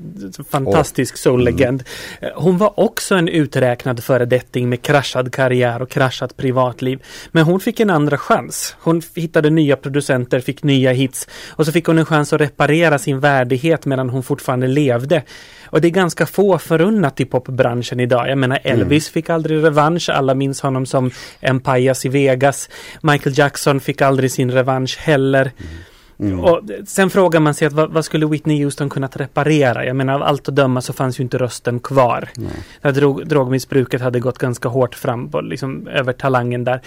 fantastisk 0.50 1.16
oh. 1.16 1.18
soul-legend. 1.18 1.84
Mm. 2.22 2.34
Hon 2.36 2.58
var 2.58 2.80
också 2.80 3.16
en 3.16 3.28
uträknad 3.28 4.04
föredetting 4.04 4.70
med 4.70 4.82
kraschad 4.82 5.34
karriär 5.34 5.82
och 5.82 5.90
kraschat 5.90 6.38
privatliv. 6.38 7.04
Men 7.32 7.44
hon 7.44 7.60
fick 7.60 7.80
en 7.80 7.90
andra 7.90 8.18
chans. 8.18 8.76
Hon 8.80 9.02
hittade 9.16 9.50
nya 9.50 9.76
producenter, 9.76 10.40
fick 10.40 10.64
nya 10.64 10.92
hits 10.92 11.28
och 11.50 11.66
så 11.66 11.72
fick 11.72 11.86
hon 11.86 11.98
en 11.98 12.06
chans 12.06 12.34
att 12.34 12.42
reparera 12.42 12.85
sin 12.98 13.20
värdighet 13.20 13.86
medan 13.86 14.10
hon 14.10 14.24
fortfarande 14.24 14.68
levde. 14.68 15.24
Och 15.66 15.82
det 15.82 15.88
är 15.88 15.92
ganska 15.92 16.26
få 16.26 16.58
förunnat 16.58 17.20
i 17.20 17.26
popbranschen 17.26 18.00
idag. 18.00 18.30
Jag 18.30 18.38
menar 18.38 18.60
Elvis 18.64 19.08
mm. 19.08 19.14
fick 19.14 19.30
aldrig 19.30 19.64
revansch. 19.64 20.10
Alla 20.10 20.34
minns 20.34 20.62
honom 20.62 20.86
som 20.86 21.12
en 21.40 21.60
pajas 21.60 22.06
i 22.06 22.10
Vegas. 22.10 22.70
Michael 23.02 23.38
Jackson 23.38 23.80
fick 23.80 24.02
aldrig 24.02 24.32
sin 24.32 24.52
revansch 24.52 24.98
heller. 25.00 25.42
Mm. 25.42 25.76
Mm. 26.20 26.40
Och 26.40 26.62
sen 26.86 27.10
frågar 27.10 27.40
man 27.40 27.54
sig 27.54 27.68
att 27.68 27.74
vad, 27.74 27.92
vad, 27.92 28.06
skulle 28.06 28.26
Whitney 28.26 28.64
Houston 28.64 28.90
kunnat 28.90 29.18
reparera? 29.18 29.86
Jag 29.86 29.96
menar 29.96 30.14
av 30.14 30.24
allt 30.24 30.50
att 30.50 30.56
döma 30.56 30.82
så 30.82 30.94
fanns 30.94 31.20
ju 31.20 31.24
inte 31.24 31.38
rösten 31.38 31.80
kvar. 31.80 32.30
Nej. 32.36 32.94
Drog, 32.94 33.28
drogmissbruket 33.28 34.02
hade 34.02 34.20
gått 34.20 34.38
ganska 34.38 34.70
hårt 34.70 34.96
fram 34.96 35.32
på, 35.32 35.42
liksom, 35.42 35.88
över 35.88 36.14
talangen 36.14 36.64
där. 36.64 36.82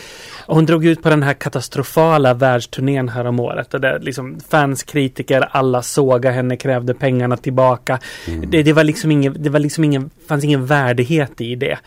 Och 0.47 0.55
hon 0.55 0.67
drog 0.67 0.85
ut 0.87 1.03
på 1.03 1.09
den 1.11 1.23
här 1.23 1.35
katastrofala 1.35 2.35
världsturnén 2.35 3.09
här 3.09 3.25
om 3.25 3.41
året. 3.41 3.75
Och 3.75 3.81
där 3.81 3.99
liksom 3.99 4.41
fans, 4.49 4.83
kritiker, 4.83 5.49
alla 5.51 5.83
såga 5.83 6.31
henne, 6.31 6.57
krävde 6.57 6.95
pengarna 6.95 7.37
tillbaka. 7.37 7.99
Mm. 8.29 8.51
Det, 8.51 8.63
det, 8.63 8.73
var 8.73 8.85
liksom 8.85 9.11
ingen, 9.11 9.37
det 9.39 9.51
var 9.51 9.59
liksom 9.59 9.85
ingen, 9.85 10.11
fanns 10.29 10.45
ingen 10.45 10.67
värdighet 10.67 11.41
i 11.41 11.55
det. 11.55 11.79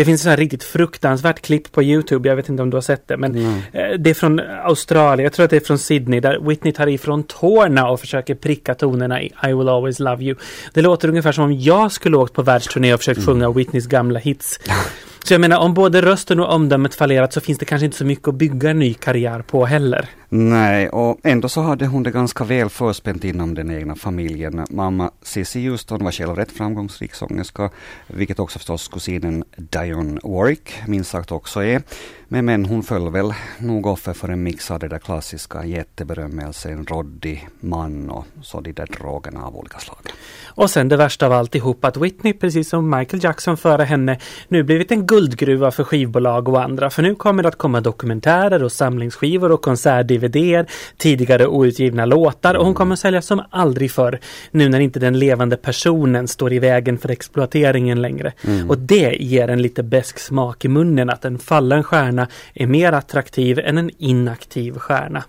Det 0.00 0.04
finns 0.04 0.26
ett 0.26 0.38
riktigt 0.38 0.64
fruktansvärt 0.64 1.40
klipp 1.40 1.72
på 1.72 1.82
Youtube, 1.82 2.28
jag 2.28 2.36
vet 2.36 2.48
inte 2.48 2.62
om 2.62 2.70
du 2.70 2.76
har 2.76 2.82
sett 2.82 3.08
det, 3.08 3.16
men 3.16 3.36
mm. 3.36 4.02
det 4.02 4.10
är 4.10 4.14
från 4.14 4.40
Australien, 4.64 5.24
jag 5.24 5.32
tror 5.32 5.44
att 5.44 5.50
det 5.50 5.56
är 5.56 5.60
från 5.60 5.78
Sydney, 5.78 6.20
där 6.20 6.38
Whitney 6.48 6.72
tar 6.72 6.86
ifrån 6.86 7.22
tårna 7.22 7.88
och 7.88 8.00
försöker 8.00 8.34
pricka 8.34 8.74
tonerna 8.74 9.22
i 9.22 9.26
I 9.26 9.52
will 9.52 9.68
always 9.68 9.98
love 9.98 10.24
you. 10.24 10.36
Det 10.72 10.82
låter 10.82 11.08
ungefär 11.08 11.32
som 11.32 11.44
om 11.44 11.52
jag 11.52 11.92
skulle 11.92 12.16
åkt 12.16 12.32
på 12.32 12.42
världsturné 12.42 12.94
och 12.94 13.00
försökt 13.00 13.18
mm. 13.18 13.26
sjunga 13.26 13.50
Whitneys 13.50 13.86
gamla 13.86 14.18
hits. 14.18 14.60
Så 15.24 15.34
jag 15.34 15.40
menar, 15.40 15.58
om 15.58 15.74
både 15.74 16.02
rösten 16.02 16.40
och 16.40 16.54
omdömet 16.54 16.94
fallerat 16.94 17.32
så 17.32 17.40
finns 17.40 17.58
det 17.58 17.64
kanske 17.64 17.84
inte 17.84 17.96
så 17.96 18.04
mycket 18.04 18.28
att 18.28 18.34
bygga 18.34 18.70
en 18.70 18.78
ny 18.78 18.94
karriär 18.94 19.42
på 19.42 19.66
heller. 19.66 20.08
Nej, 20.32 20.88
och 20.88 21.18
ändå 21.22 21.48
så 21.48 21.60
hade 21.60 21.86
hon 21.86 22.02
det 22.02 22.10
ganska 22.10 22.44
väl 22.44 22.68
förspänt 22.68 23.24
inom 23.24 23.54
den 23.54 23.70
egna 23.70 23.94
familjen. 23.96 24.66
Mamma 24.70 25.10
Cissi 25.22 25.68
Houston 25.68 26.04
var 26.04 26.12
själv 26.12 26.36
rätt 26.36 26.52
framgångsrik 26.52 27.14
sångerska, 27.14 27.70
vilket 28.06 28.38
också 28.38 28.58
förstås 28.58 28.88
kusinen 28.88 29.44
Dionne 29.56 30.20
Warwick 30.22 30.74
minst 30.86 31.10
sagt 31.10 31.32
också 31.32 31.64
är. 31.64 31.82
Men, 32.28 32.44
men 32.44 32.64
hon 32.64 32.82
föll 32.82 33.10
väl 33.10 33.34
nog 33.58 33.86
offer 33.86 34.12
för 34.12 34.28
en 34.28 34.42
mix 34.42 34.70
av 34.70 34.78
det 34.78 34.88
där 34.88 34.98
klassiska 34.98 35.64
jätteberömmelsen, 35.64 36.86
råddig 36.86 37.48
man 37.60 38.10
och 38.10 38.24
så 38.42 38.60
de 38.60 38.72
där 38.72 38.86
drogerna 38.86 39.44
av 39.44 39.56
olika 39.56 39.78
slag. 39.78 39.98
Och 40.46 40.70
sen 40.70 40.88
det 40.88 40.96
värsta 40.96 41.26
av 41.26 41.32
alltihop 41.32 41.84
att 41.84 41.96
Whitney, 41.96 42.32
precis 42.32 42.68
som 42.68 42.90
Michael 42.90 43.24
Jackson 43.24 43.56
före 43.56 43.82
henne, 43.82 44.18
nu 44.48 44.62
blivit 44.62 44.92
en 44.92 45.06
guldgruva 45.10 45.70
för 45.70 45.84
skivbolag 45.84 46.48
och 46.48 46.62
andra. 46.62 46.90
För 46.90 47.02
nu 47.02 47.14
kommer 47.14 47.42
det 47.42 47.48
att 47.48 47.58
komma 47.58 47.80
dokumentärer 47.80 48.62
och 48.62 48.72
samlingsskivor 48.72 49.52
och 49.52 49.62
konsert-DVDer, 49.62 50.66
tidigare 50.96 51.46
outgivna 51.46 52.04
låtar 52.04 52.54
och 52.54 52.64
hon 52.64 52.74
kommer 52.74 52.96
sälja 52.96 53.22
som 53.22 53.42
aldrig 53.50 53.90
förr. 53.90 54.20
Nu 54.50 54.68
när 54.68 54.80
inte 54.80 55.00
den 55.00 55.18
levande 55.18 55.56
personen 55.56 56.28
står 56.28 56.52
i 56.52 56.58
vägen 56.58 56.98
för 56.98 57.10
exploateringen 57.10 58.02
längre. 58.02 58.32
Mm. 58.46 58.70
Och 58.70 58.78
det 58.78 59.16
ger 59.20 59.48
en 59.48 59.62
lite 59.62 59.82
besk 59.82 60.18
smak 60.18 60.64
i 60.64 60.68
munnen 60.68 61.10
att 61.10 61.24
en 61.24 61.38
fallen 61.38 61.82
stjärna 61.82 62.28
är 62.54 62.66
mer 62.66 62.92
attraktiv 62.92 63.58
än 63.58 63.78
en 63.78 63.90
inaktiv 63.98 64.78
stjärna. 64.78 65.24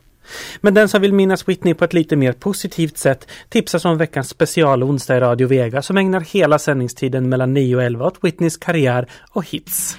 Men 0.61 0.73
den 0.73 0.89
som 0.89 1.01
vill 1.01 1.13
minnas 1.13 1.47
Whitney 1.47 1.73
på 1.73 1.85
ett 1.85 1.93
lite 1.93 2.15
mer 2.15 2.33
positivt 2.33 2.97
sätt 2.97 3.27
tipsas 3.49 3.85
om 3.85 3.97
veckans 3.97 4.29
special 4.29 4.83
onsdag 4.83 5.17
i 5.17 5.19
Radio 5.19 5.47
Vega 5.47 5.81
som 5.81 5.97
ägnar 5.97 6.19
hela 6.19 6.59
sändningstiden 6.59 7.29
mellan 7.29 7.53
9 7.53 7.75
och 7.75 7.83
11 7.83 8.05
åt 8.05 8.23
Whitneys 8.23 8.57
karriär 8.57 9.07
och 9.31 9.45
hits. 9.45 9.97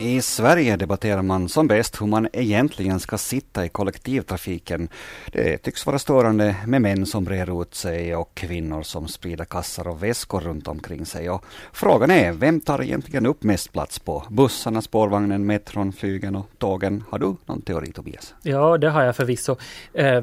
I 0.00 0.22
Sverige 0.22 0.76
debatterar 0.76 1.22
man 1.22 1.48
som 1.48 1.66
bäst 1.66 2.00
hur 2.00 2.06
man 2.06 2.28
egentligen 2.32 3.00
ska 3.00 3.18
sitta 3.18 3.64
i 3.64 3.68
kollektivtrafiken. 3.68 4.88
Det 5.32 5.58
tycks 5.58 5.86
vara 5.86 5.98
störande 5.98 6.56
med 6.66 6.82
män 6.82 7.06
som 7.06 7.24
brer 7.24 7.62
ut 7.62 7.74
sig 7.74 8.16
och 8.16 8.34
kvinnor 8.34 8.82
som 8.82 9.08
sprider 9.08 9.44
kassar 9.44 9.88
och 9.88 10.02
väskor 10.02 10.40
runt 10.40 10.68
omkring 10.68 11.06
sig. 11.06 11.30
Och 11.30 11.44
frågan 11.72 12.10
är, 12.10 12.32
vem 12.32 12.60
tar 12.60 12.82
egentligen 12.82 13.26
upp 13.26 13.42
mest 13.42 13.72
plats 13.72 13.98
på 13.98 14.24
bussarna, 14.30 14.82
spårvagnen, 14.82 15.46
metron, 15.46 15.92
flygen 15.92 16.36
och 16.36 16.46
tågen? 16.58 17.04
Har 17.10 17.18
du 17.18 17.36
någon 17.46 17.62
teori 17.62 17.92
Tobias? 17.92 18.34
Ja, 18.42 18.78
det 18.78 18.90
har 18.90 19.02
jag 19.02 19.16
förvisso. 19.16 19.56
Eh, 19.94 20.22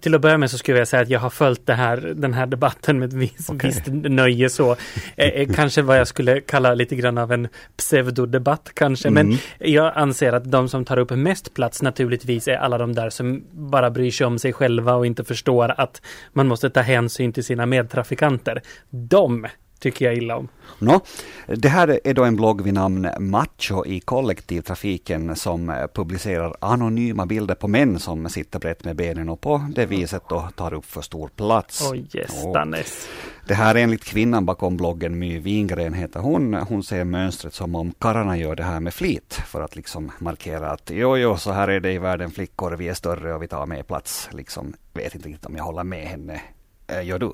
till 0.00 0.14
att 0.14 0.20
börja 0.20 0.38
med 0.38 0.50
så 0.50 0.58
skulle 0.58 0.78
jag 0.78 0.88
säga 0.88 1.02
att 1.02 1.08
jag 1.08 1.20
har 1.20 1.30
följt 1.30 1.68
här, 1.68 1.96
den 2.16 2.34
här 2.34 2.46
debatten 2.46 2.98
med 2.98 3.08
ett 3.08 3.14
visst, 3.14 3.50
okay. 3.50 3.70
visst 3.70 3.86
nöje 3.86 4.48
så. 4.48 4.76
Eh, 5.16 5.28
eh, 5.28 5.48
kanske 5.54 5.82
vad 5.82 5.98
jag 5.98 6.08
skulle 6.08 6.40
kalla 6.40 6.74
lite 6.74 6.96
grann 6.96 7.18
av 7.18 7.32
en 7.32 7.48
pseudodebatt 7.76 8.70
kanske. 8.74 9.15
Men 9.16 9.26
mm. 9.26 9.38
jag 9.58 9.92
anser 9.94 10.32
att 10.32 10.50
de 10.50 10.68
som 10.68 10.84
tar 10.84 10.98
upp 10.98 11.10
mest 11.10 11.54
plats 11.54 11.82
naturligtvis 11.82 12.48
är 12.48 12.56
alla 12.56 12.78
de 12.78 12.94
där 12.94 13.10
som 13.10 13.44
bara 13.52 13.90
bryr 13.90 14.10
sig 14.10 14.26
om 14.26 14.38
sig 14.38 14.52
själva 14.52 14.94
och 14.94 15.06
inte 15.06 15.24
förstår 15.24 15.74
att 15.80 16.02
man 16.32 16.48
måste 16.48 16.70
ta 16.70 16.80
hänsyn 16.80 17.32
till 17.32 17.44
sina 17.44 17.66
medtrafikanter. 17.66 18.62
De 18.90 19.46
tycker 19.78 20.04
jag 20.04 20.14
illa 20.14 20.36
om. 20.36 20.48
No, 20.78 21.00
det 21.46 21.68
här 21.68 22.00
är 22.04 22.14
då 22.14 22.24
en 22.24 22.36
blogg 22.36 22.62
vid 22.62 22.74
namn 22.74 23.08
Macho 23.18 23.86
i 23.86 24.00
kollektivtrafiken 24.00 25.36
som 25.36 25.88
publicerar 25.94 26.56
anonyma 26.60 27.26
bilder 27.26 27.54
på 27.54 27.68
män 27.68 27.98
som 27.98 28.28
sitter 28.28 28.58
brett 28.58 28.84
med 28.84 28.96
benen 28.96 29.28
och 29.28 29.40
på 29.40 29.66
det 29.74 29.86
viset 29.86 30.22
då 30.28 30.48
tar 30.54 30.74
upp 30.74 30.84
för 30.84 31.00
stor 31.00 31.28
plats. 31.28 31.90
Oj, 31.90 32.06
gästanes. 32.10 33.08
Det 33.46 33.54
här 33.54 33.74
är 33.74 33.78
enligt 33.78 34.04
kvinnan 34.04 34.46
bakom 34.46 34.76
bloggen 34.76 35.18
My 35.18 35.38
Wingren 35.38 35.94
heter 35.94 36.20
hon. 36.20 36.54
Hon 36.54 36.82
ser 36.82 37.04
mönstret 37.04 37.54
som 37.54 37.74
om 37.74 37.92
karlarna 37.98 38.36
gör 38.36 38.56
det 38.56 38.62
här 38.62 38.80
med 38.80 38.94
flit 38.94 39.40
för 39.46 39.60
att 39.60 39.76
liksom 39.76 40.12
markera 40.18 40.70
att 40.70 40.90
jo, 40.94 41.16
jo, 41.16 41.36
så 41.36 41.52
här 41.52 41.68
är 41.68 41.80
det 41.80 41.92
i 41.92 41.98
världen 41.98 42.30
flickor, 42.30 42.72
vi 42.72 42.88
är 42.88 42.94
större 42.94 43.34
och 43.34 43.42
vi 43.42 43.48
tar 43.48 43.66
mer 43.66 43.82
plats. 43.82 44.28
Liksom, 44.32 44.74
vet 44.92 45.14
inte 45.14 45.28
riktigt 45.28 45.46
om 45.46 45.56
jag 45.56 45.64
håller 45.64 45.84
med 45.84 46.06
henne. 46.06 46.40
Eh, 46.86 47.06
gör 47.06 47.18
du? 47.18 47.32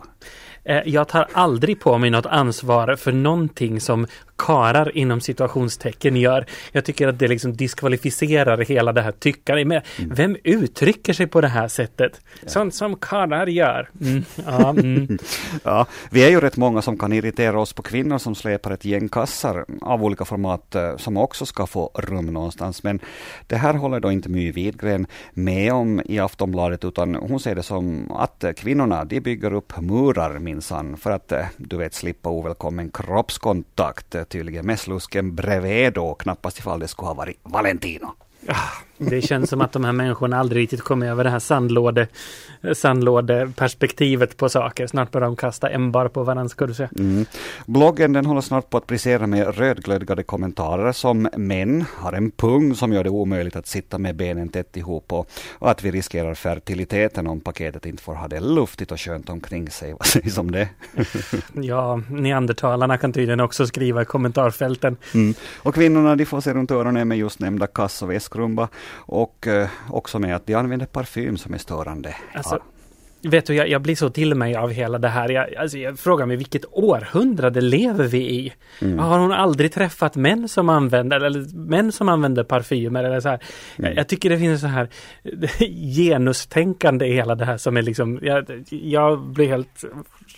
Eh, 0.65 0.81
jag 0.85 1.09
tar 1.09 1.27
aldrig 1.33 1.81
på 1.81 1.99
mig 1.99 2.11
något 2.11 2.27
ansvar 2.27 2.97
för 2.97 3.13
någonting 3.13 3.81
som 3.81 4.07
karar 4.47 4.97
inom 4.97 5.21
situationstecken 5.21 6.17
gör. 6.17 6.47
Jag 6.73 6.85
tycker 6.85 7.09
att 7.09 7.19
det 7.19 7.29
liksom 7.29 7.57
diskvalificerar 7.57 8.59
hela 8.59 8.93
det 8.93 9.03
här 9.03 9.13
tyckande. 9.13 9.65
Men 9.65 9.83
mm. 9.99 10.15
vem 10.15 10.37
uttrycker 10.45 11.13
sig 11.13 11.27
på 11.27 11.41
det 11.41 11.49
här 11.49 11.69
sättet? 11.69 12.21
Ja. 12.43 12.49
Sånt 12.49 12.75
som 12.75 12.97
karar 12.97 13.47
gör. 13.47 13.91
Mm. 14.01 14.25
Ja, 14.47 14.71
mm. 14.79 15.19
ja, 15.65 15.87
vi 16.11 16.25
är 16.25 16.29
ju 16.29 16.41
rätt 16.41 16.57
många 16.57 16.83
som 16.83 16.99
kan 16.99 17.13
irritera 17.13 17.61
oss 17.61 17.73
på 17.73 17.83
kvinnor 17.83 18.19
som 18.19 18.35
släpar 18.35 18.71
ett 18.71 18.85
gäng 18.85 19.09
kassar 19.09 19.65
av 19.81 20.05
olika 20.05 20.25
format 20.25 20.75
eh, 20.75 20.97
som 20.97 21.17
också 21.17 21.47
ska 21.47 21.67
få 21.67 21.91
rum 21.95 22.27
någonstans. 22.27 22.83
Men 22.83 23.01
det 23.47 23.57
här 23.57 23.75
håller 23.75 24.01
då 24.01 24.13
inte 24.13 24.29
My 24.29 24.53
Widgren 24.53 25.07
med 25.33 25.73
om 25.73 26.03
i 26.05 26.19
Aftonbladet 26.19 26.85
utan 26.85 27.15
hon 27.15 27.41
ser 27.41 27.55
det 27.55 27.63
som 27.63 28.13
att 28.13 28.45
kvinnorna 28.57 29.05
de 29.05 29.21
bygger 29.21 29.53
upp 29.53 29.81
murar 29.81 30.39
minsann 30.53 30.97
för 30.97 31.11
att 31.11 31.33
eh, 31.33 31.47
du 31.57 31.77
vet 31.77 31.95
slippa 31.95 32.31
ovälkommen 32.31 32.91
kroppskontakt 32.91 34.15
eh, 34.15 34.25
tydligen 34.25 34.67
med 34.67 34.81
slusken 34.81 35.35
bredvid 35.35 35.93
då, 35.93 36.15
knappast 36.15 36.59
ifall 36.59 36.81
det 36.81 36.89
skulle 36.89 37.09
ha 37.09 37.15
varit 37.15 37.39
Valentino. 37.43 38.15
Ja 38.41 38.57
det 39.11 39.23
känns 39.23 39.51
som 39.51 39.61
att 39.61 39.73
de 39.73 39.85
här 39.85 39.93
människorna 39.93 40.39
aldrig 40.39 40.63
riktigt 40.63 40.81
kommer 40.81 41.07
över 41.07 41.25
det 41.25 41.31
här 41.31 41.39
sandlåde, 41.39 42.07
sandlådeperspektivet 42.73 44.37
på 44.37 44.49
saker. 44.49 44.87
Snart 44.87 45.11
börjar 45.11 45.27
de 45.27 45.37
kasta 45.37 45.71
ämbar 45.71 46.09
på 46.09 46.23
varandra, 46.23 46.67
du 46.67 46.75
säga. 46.75 46.91
Mm. 46.99 47.27
Bloggen 47.67 48.13
den 48.13 48.27
håller 48.27 48.41
snart 48.41 48.71
på 48.71 48.77
att 48.77 48.87
brisera 48.87 49.27
med 49.27 49.59
rödglödgade 49.59 50.23
kommentarer 50.23 50.93
som 50.93 51.29
män 51.37 51.85
har 51.97 52.13
en 52.13 52.31
pung 52.31 52.75
som 52.75 52.93
gör 52.93 53.05
det 53.05 53.11
omöjligt 53.11 53.57
att 53.57 53.67
sitta 53.67 53.99
med 53.99 54.17
benen 54.17 54.49
tätt 54.49 54.77
ihop 54.77 55.13
och, 55.13 55.31
och 55.59 55.71
att 55.71 55.85
vi 55.85 55.91
riskerar 55.91 56.35
fertiliteten 56.35 57.27
om 57.27 57.41
paketet 57.41 57.87
inte 57.87 58.03
får 58.03 58.15
ha 58.15 58.29
det 58.29 58.41
luftigt 58.41 58.93
och 58.93 59.01
skönt 59.01 59.29
omkring 59.29 59.71
sig. 59.71 59.93
Vad 59.93 60.07
sägs 60.07 60.39
om 60.39 60.51
det? 60.51 60.69
ja, 61.53 62.01
neandertalarna 62.09 62.99
kan 62.99 63.13
tydligen 63.13 63.41
också 63.41 63.67
skriva 63.67 64.03
i 64.03 64.05
kommentarfälten. 64.05 64.97
Mm. 65.15 65.35
Och 65.57 65.75
kvinnorna 65.75 66.17
de 66.17 66.25
får 66.25 66.41
se 66.41 66.55
runt 66.55 66.71
öronen 66.71 67.09
med 67.09 67.19
just 67.19 67.41
nämnda 67.41 67.67
kass 67.67 68.03
och 68.03 68.11
väskrumba 68.11 68.69
och 68.95 69.47
eh, 69.47 69.69
också 69.91 70.19
med 70.19 70.37
att 70.37 70.47
de 70.47 70.55
använder 70.55 70.87
parfym 70.87 71.37
som 71.37 71.55
är 71.55 71.59
störande. 71.59 72.17
Alltså, 72.35 72.63
Vet 73.25 73.47
du, 73.47 73.55
jag, 73.55 73.69
jag, 73.69 73.83
blir 73.83 73.97
så 73.97 74.11
till 74.11 74.35
mig 74.35 74.57
av 74.57 74.71
hela 74.71 74.99
det 74.99 75.09
här. 75.09 75.29
Jag, 75.29 75.55
alltså, 75.55 75.79
jag 75.79 75.99
frågar 75.99 76.27
mig 76.27 76.37
vilket 76.37 76.65
århundrade 76.71 77.61
lever 77.61 78.05
vi 78.05 78.19
i? 78.19 78.53
Mm. 78.81 78.99
Har 78.99 79.19
hon 79.19 79.33
aldrig 79.33 79.73
träffat 79.73 80.17
män 80.17 80.49
som 80.49 80.69
använder, 80.69 81.21
eller 81.21 81.57
män 81.57 81.93
som 81.93 82.09
använder 82.09 82.45
parfymer 82.45 83.05
eller 83.05 83.21
så 83.21 83.29
här? 83.29 83.43
Jag, 83.77 83.97
jag, 83.97 84.09
tycker 84.09 84.31
det 84.31 84.39
finns 84.39 84.61
så 84.61 84.67
här 84.67 84.89
genustänkande 85.97 87.07
i 87.07 87.13
hela 87.13 87.35
det 87.35 87.45
här 87.45 87.57
som 87.57 87.77
är 87.77 87.83
liksom, 87.83 88.19
jag, 88.23 88.65
jag 88.69 89.21
blir 89.21 89.49
helt 89.49 89.85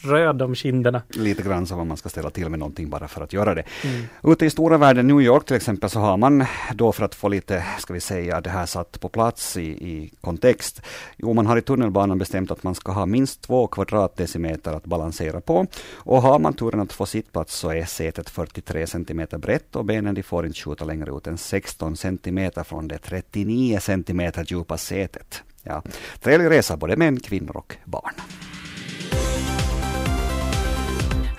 röd 0.03 0.43
om 0.43 0.55
kinderna. 0.55 1.03
Lite 1.09 1.43
grann 1.43 1.67
som 1.67 1.79
om 1.79 1.88
man 1.88 1.97
ska 1.97 2.09
ställa 2.09 2.31
till 2.31 2.49
med 2.49 2.59
någonting 2.59 2.91
bara 2.91 3.09
för 3.09 3.21
att 3.21 3.33
göra 3.33 3.55
det. 3.55 3.64
Mm. 3.85 4.05
Ute 4.23 4.47
i 4.47 4.50
stora 4.50 4.79
världen, 4.79 5.07
New 5.07 5.21
York 5.21 5.47
till 5.47 5.57
exempel, 5.57 5.91
så 5.91 6.00
har 6.00 6.17
man 6.17 6.45
då 6.75 6.93
för 6.93 7.05
att 7.05 7.14
få 7.14 7.29
lite, 7.29 7.64
ska 7.79 7.95
vi 7.95 8.00
säga, 8.00 8.41
det 8.41 8.50
här 8.50 8.67
satt 8.67 9.00
på 9.00 9.09
plats 9.09 9.57
i, 9.57 9.62
i 9.62 10.11
kontext. 10.21 10.83
Jo, 11.17 11.33
man 11.33 11.47
har 11.47 11.57
i 11.57 11.62
tunnelbanan 11.62 12.19
bestämt 12.19 12.50
att 12.50 12.62
man 12.62 12.74
man 12.75 12.81
ska 12.81 12.93
ha 12.93 13.07
minst 13.07 13.43
två 13.43 13.66
kvadratdecimeter 13.66 14.73
att 14.73 14.85
balansera 14.85 15.40
på. 15.40 15.66
Och 15.95 16.23
har 16.23 16.38
man 16.38 16.54
turen 16.54 16.81
att 16.81 16.93
få 16.93 17.07
sittplats 17.07 17.54
så 17.54 17.71
är 17.71 17.85
sätet 17.85 18.31
43 18.31 18.87
centimeter 18.87 19.38
brett 19.38 19.76
och 19.76 19.85
benen 19.85 20.14
de 20.14 20.23
får 20.23 20.47
inte 20.47 20.61
skjuta 20.61 20.85
längre 20.85 21.16
ut 21.16 21.26
än 21.26 21.38
16 21.38 21.97
centimeter 21.97 22.64
från 22.64 22.88
det 22.88 22.99
39 22.99 23.78
centimeter 23.81 24.45
djupa 24.49 24.78
sätet. 24.78 25.43
Ja, 25.62 25.83
trevlig 26.21 26.50
resa 26.50 26.76
både 26.76 26.97
män, 26.97 27.21
kvinnor 27.21 27.57
och 27.57 27.76
barn. 27.85 28.14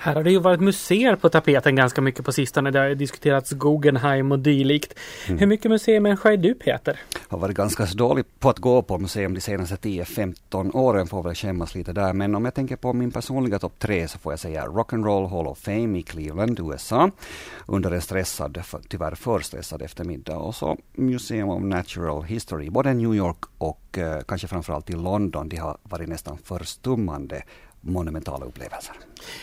Här 0.06 0.14
har 0.14 0.24
det 0.24 0.30
ju 0.30 0.38
varit 0.38 0.60
museer 0.60 1.16
på 1.16 1.28
tapeten 1.28 1.76
ganska 1.76 2.00
mycket 2.00 2.24
på 2.24 2.32
sistone. 2.32 2.70
Det 2.70 2.78
har 2.78 2.94
diskuterats 2.94 3.50
Guggenheim 3.50 4.32
och 4.32 4.38
dylikt. 4.38 4.94
Mm. 5.26 5.38
Hur 5.38 5.46
mycket 5.46 5.70
museimänniska 5.70 6.32
är 6.32 6.36
du 6.36 6.54
Peter? 6.54 7.00
Jag 7.12 7.36
har 7.36 7.38
varit 7.38 7.56
ganska 7.56 7.84
dålig 7.84 8.24
på 8.38 8.50
att 8.50 8.58
gå 8.58 8.82
på 8.82 8.98
museum 8.98 9.34
de 9.34 9.40
senaste 9.40 9.76
10-15 9.76 10.76
åren. 10.76 11.06
Får 11.06 11.22
väl 11.22 11.34
skämmas 11.34 11.74
lite 11.74 11.92
där. 11.92 12.12
Men 12.12 12.34
om 12.34 12.44
jag 12.44 12.54
tänker 12.54 12.76
på 12.76 12.92
min 12.92 13.10
personliga 13.10 13.58
topp 13.58 13.72
tre 13.78 14.08
så 14.08 14.18
får 14.18 14.32
jag 14.32 14.40
säga 14.40 14.66
Rock'n'Roll 14.66 15.28
Hall 15.28 15.46
of 15.46 15.58
Fame 15.58 15.98
i 15.98 16.02
Cleveland, 16.02 16.60
USA. 16.60 17.10
Under 17.66 17.90
en 17.90 18.00
stressad, 18.00 18.62
tyvärr 18.88 19.14
för 19.14 19.40
stressad 19.40 19.82
eftermiddag. 19.82 20.36
Och 20.36 20.54
så 20.54 20.76
Museum 20.92 21.48
of 21.48 21.62
Natural 21.62 22.22
History, 22.22 22.70
både 22.70 22.94
New 22.94 23.14
York 23.14 23.44
och 23.58 23.98
eh, 23.98 24.20
kanske 24.28 24.46
framförallt 24.48 24.90
i 24.90 24.92
London. 24.92 25.48
De 25.48 25.56
har 25.56 25.76
varit 25.82 26.08
nästan 26.08 26.38
förstummande 26.38 27.42
monumentala 27.88 28.46
upplevelser. 28.46 28.94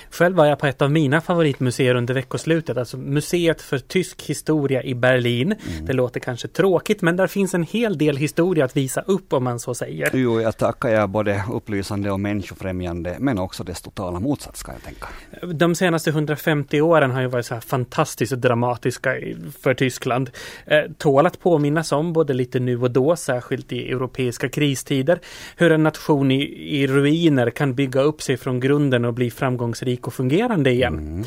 Själv 0.09 0.35
var 0.35 0.45
jag 0.45 0.59
på 0.59 0.67
ett 0.67 0.81
av 0.81 0.91
mina 0.91 1.21
favoritmuseer 1.21 1.95
under 1.95 2.13
veckoslutet, 2.13 2.77
alltså 2.77 2.97
Museet 2.97 3.61
för 3.61 3.77
tysk 3.77 4.21
historia 4.21 4.83
i 4.83 4.95
Berlin. 4.95 5.51
Mm. 5.51 5.85
Det 5.85 5.93
låter 5.93 6.19
kanske 6.19 6.47
tråkigt 6.47 7.01
men 7.01 7.15
där 7.15 7.27
finns 7.27 7.53
en 7.53 7.63
hel 7.63 7.97
del 7.97 8.17
historia 8.17 8.65
att 8.65 8.77
visa 8.77 9.01
upp 9.01 9.33
om 9.33 9.43
man 9.43 9.59
så 9.59 9.73
säger. 9.73 10.09
Jo, 10.13 10.41
jag 10.41 10.57
tackar 10.57 10.89
jag 10.89 11.09
både 11.09 11.43
upplysande 11.51 12.11
och 12.11 12.19
människofrämjande 12.19 13.15
men 13.19 13.39
också 13.39 13.63
dess 13.63 13.81
totala 13.81 14.19
motsats 14.19 14.63
kan 14.63 14.73
jag 14.73 14.83
tänka. 14.83 15.07
De 15.53 15.75
senaste 15.75 16.09
150 16.09 16.81
åren 16.81 17.11
har 17.11 17.21
ju 17.21 17.27
varit 17.27 17.45
så 17.45 17.53
här 17.53 17.61
fantastiskt 17.61 18.33
dramatiska 18.33 19.15
för 19.61 19.73
Tyskland. 19.73 20.29
Eh, 20.65 20.81
tål 20.97 21.25
att 21.25 21.39
påminnas 21.39 21.91
om 21.91 22.13
både 22.13 22.33
lite 22.33 22.59
nu 22.59 22.81
och 22.81 22.91
då, 22.91 23.15
särskilt 23.15 23.71
i 23.71 23.91
europeiska 23.91 24.49
kristider, 24.49 25.19
hur 25.57 25.71
en 25.71 25.83
nation 25.83 26.31
i, 26.31 26.41
i 26.81 26.87
ruiner 26.87 27.49
kan 27.49 27.75
bygga 27.75 28.01
upp 28.01 28.21
sig 28.37 28.43
från 28.43 28.59
grunden 28.59 29.05
och 29.05 29.13
bli 29.13 29.31
framgångsrik 29.31 30.07
och 30.07 30.13
fungerande 30.13 30.71
igen. 30.71 30.93
Mm. 30.93 31.23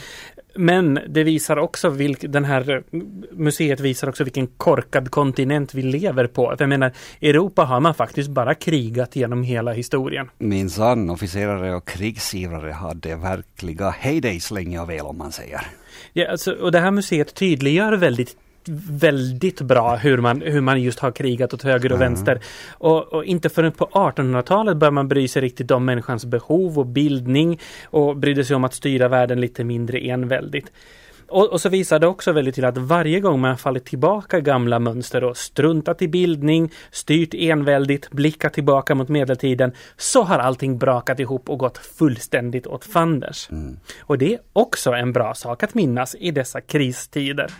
Men 0.58 1.00
det 1.08 1.24
visar 1.24 1.56
också 1.56 1.88
vilk, 1.88 2.24
den 2.28 2.44
här 2.44 2.82
museet 3.32 3.80
visar 3.80 4.08
också 4.08 4.24
vilken 4.24 4.46
korkad 4.46 5.10
kontinent 5.10 5.74
vi 5.74 5.82
lever 5.82 6.26
på. 6.26 6.54
För 6.56 6.64
jag 6.64 6.68
menar, 6.68 6.92
Europa 7.20 7.64
har 7.64 7.80
man 7.80 7.94
faktiskt 7.94 8.30
bara 8.30 8.54
krigat 8.54 9.16
genom 9.16 9.42
hela 9.42 9.72
historien. 9.72 10.30
Minsann, 10.38 11.10
officerare 11.10 11.74
och 11.74 11.88
krigsivrare 11.88 12.72
hade 12.72 13.16
verkliga 13.16 13.90
heydays 13.90 14.50
länge 14.50 14.80
och 14.80 14.90
väl 14.90 15.00
om 15.00 15.18
man 15.18 15.32
säger. 15.32 15.60
Ja, 16.12 16.30
alltså, 16.30 16.52
och 16.52 16.72
det 16.72 16.80
här 16.80 16.90
museet 16.90 17.34
tydliggör 17.34 17.92
väldigt 17.92 18.36
väldigt 18.90 19.60
bra 19.60 19.96
hur 19.96 20.18
man, 20.18 20.42
hur 20.42 20.60
man 20.60 20.82
just 20.82 20.98
har 20.98 21.10
krigat 21.10 21.54
åt 21.54 21.62
höger 21.62 21.92
och 21.92 21.96
mm. 21.96 22.08
vänster. 22.08 22.40
Och, 22.70 23.12
och, 23.12 23.24
inte 23.24 23.48
förrän 23.48 23.72
på 23.72 23.84
1800-talet 23.84 24.76
börjar 24.76 24.92
man 24.92 25.08
bry 25.08 25.28
sig 25.28 25.42
riktigt 25.42 25.70
om 25.70 25.84
människans 25.84 26.24
behov 26.24 26.78
och 26.78 26.86
bildning 26.86 27.60
och 27.84 28.16
brydde 28.16 28.44
sig 28.44 28.56
om 28.56 28.64
att 28.64 28.74
styra 28.74 29.08
världen 29.08 29.40
lite 29.40 29.64
mindre 29.64 29.98
enväldigt. 29.98 30.72
Och, 31.28 31.52
och, 31.52 31.60
så 31.60 31.68
visar 31.68 31.98
det 31.98 32.06
också 32.06 32.32
väldigt 32.32 32.54
till 32.54 32.64
att 32.64 32.78
varje 32.78 33.20
gång 33.20 33.40
man 33.40 33.58
fallit 33.58 33.84
tillbaka 33.84 34.40
gamla 34.40 34.78
mönster 34.78 35.24
och 35.24 35.36
struntat 35.36 36.02
i 36.02 36.08
bildning, 36.08 36.72
styrt 36.90 37.34
enväldigt, 37.34 38.10
blickat 38.10 38.52
tillbaka 38.52 38.94
mot 38.94 39.08
medeltiden, 39.08 39.72
så 39.96 40.22
har 40.22 40.38
allting 40.38 40.78
brakat 40.78 41.20
ihop 41.20 41.50
och 41.50 41.58
gått 41.58 41.78
fullständigt 41.78 42.66
åt 42.66 42.84
fanders. 42.84 43.50
Mm. 43.50 43.78
Och 44.00 44.18
det 44.18 44.34
är 44.34 44.40
också 44.52 44.92
en 44.92 45.12
bra 45.12 45.34
sak 45.34 45.62
att 45.62 45.74
minnas 45.74 46.16
i 46.20 46.30
dessa 46.30 46.60
kristider. 46.60 47.52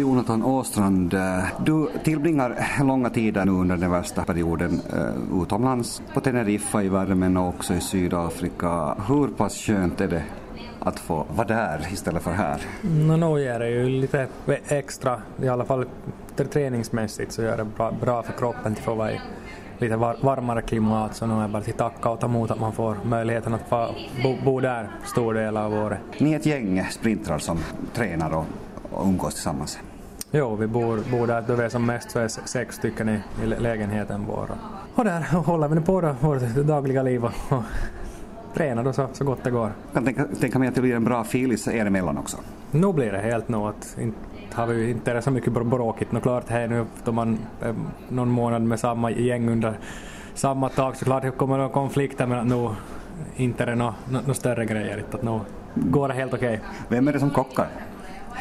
Jonathan 0.00 0.42
Åstrand, 0.42 1.14
eh, 1.14 1.44
du 1.64 1.88
tillbringar 2.04 2.84
långa 2.84 3.10
tider 3.10 3.44
nu 3.44 3.52
under 3.52 3.76
den 3.76 3.90
värsta 3.90 4.24
perioden 4.24 4.80
uh, 4.94 5.42
utomlands, 5.42 6.02
på 6.14 6.20
Teneriffa 6.20 6.82
i 6.82 6.88
värmen 6.88 7.36
och 7.36 7.48
också 7.48 7.74
i 7.74 7.80
Sydafrika. 7.80 8.94
Hur 9.08 9.28
pass 9.28 9.56
skönt 9.56 10.00
är 10.00 10.08
det 10.08 10.22
att 10.80 10.98
få 10.98 11.26
vara 11.36 11.46
där 11.46 11.88
istället 11.92 12.22
för 12.22 12.32
här? 12.32 12.60
No, 12.82 13.16
nu 13.16 13.42
ger 13.42 13.58
det 13.58 13.70
ju 13.70 13.88
lite 13.88 14.28
extra, 14.68 15.22
i 15.42 15.48
alla 15.48 15.64
fall 15.64 15.86
träningsmässigt 16.36 17.32
så 17.32 17.42
gör 17.42 17.56
det 17.56 17.64
bra, 17.64 17.92
bra 18.00 18.22
för 18.22 18.32
kroppen 18.32 18.72
att 18.72 18.78
få 18.78 18.94
vara 18.94 19.12
i 19.12 19.20
lite 19.78 19.96
var, 19.96 20.16
varmare 20.20 20.62
klimat 20.62 21.16
så 21.16 21.26
nu 21.26 21.34
är 21.34 21.42
det 21.42 21.48
bara 21.48 21.58
att 21.58 21.78
tacka 21.78 22.10
och 22.10 22.20
ta 22.20 22.26
emot 22.26 22.50
att 22.50 22.60
man 22.60 22.72
får 22.72 22.96
möjligheten 23.04 23.54
att 23.54 23.68
få 23.68 23.94
bo, 24.22 24.36
bo 24.44 24.60
där 24.60 24.90
stor 25.06 25.34
del 25.34 25.56
av 25.56 25.74
året. 25.74 25.98
Ni 26.18 26.32
är 26.32 26.36
ett 26.36 26.46
gäng 26.46 26.84
sprintrar 26.90 27.38
som 27.38 27.58
tränar 27.94 28.34
och, 28.34 28.44
och 28.90 29.06
umgås 29.06 29.34
tillsammans? 29.34 29.78
Jo, 30.32 30.56
vi 30.56 30.66
bor, 30.66 31.10
bor 31.10 31.26
där 31.26 31.44
då 31.46 31.54
vi 31.54 31.62
är 31.62 31.68
som 31.68 31.86
mest 31.86 32.10
så 32.10 32.18
är 32.18 32.28
sex 32.28 32.76
stycken 32.76 33.08
i, 33.08 33.20
i 33.42 33.46
lägenheten 33.46 34.24
vår. 34.28 34.50
Och 34.94 35.04
där 35.04 35.20
håller 35.46 35.68
vi 35.68 35.80
på 35.80 36.00
då, 36.00 36.14
vårt 36.20 36.42
dagliga 36.42 37.02
liv 37.02 37.24
och, 37.24 37.32
och 37.48 37.62
tränar 38.54 38.84
då 38.84 38.92
så, 38.92 39.08
så 39.12 39.24
gott 39.24 39.44
det 39.44 39.50
går. 39.50 39.72
Jag 39.86 39.94
kan 39.94 40.04
tänka, 40.04 40.24
tänka 40.40 40.58
mig 40.58 40.68
att 40.68 40.74
det 40.74 40.80
blir 40.80 40.94
en 40.94 41.04
bra 41.04 41.24
filis 41.24 41.68
er 41.68 41.86
emellan 41.86 42.18
också. 42.18 42.36
Nu 42.70 42.92
blir 42.92 43.12
det 43.12 43.18
helt 43.18 43.48
nog 43.48 43.68
att 43.68 43.96
inte 44.00 44.18
har 44.54 44.66
vi 44.66 44.90
inte 44.90 45.22
så 45.22 45.30
mycket 45.30 45.52
bråkigt. 45.52 46.12
Nå 46.12 46.20
klart 46.20 46.48
här 46.48 46.68
nu 46.68 46.86
då 47.04 47.12
man 47.12 47.38
är 47.60 47.74
någon 48.08 48.28
månad 48.28 48.62
med 48.62 48.80
samma 48.80 49.10
gäng 49.10 49.48
under 49.48 49.78
samma 50.34 50.68
tak 50.68 50.96
så 50.96 51.04
klart 51.04 51.22
det 51.22 51.30
kommer 51.30 51.56
några 51.56 51.70
konflikter 51.70 52.26
men 52.26 52.46
nu 52.46 52.68
inte 53.36 53.62
är 53.62 53.66
det 53.66 53.74
några 53.74 53.94
no, 54.26 54.34
större 54.34 54.64
grejer. 54.64 55.04
Att 55.12 55.22
nu 55.22 55.40
går 55.74 56.08
det 56.08 56.14
helt 56.14 56.34
okej. 56.34 56.54
Okay. 56.54 56.60
Vem 56.88 57.08
är 57.08 57.12
det 57.12 57.20
som 57.20 57.30
kockar? 57.30 57.68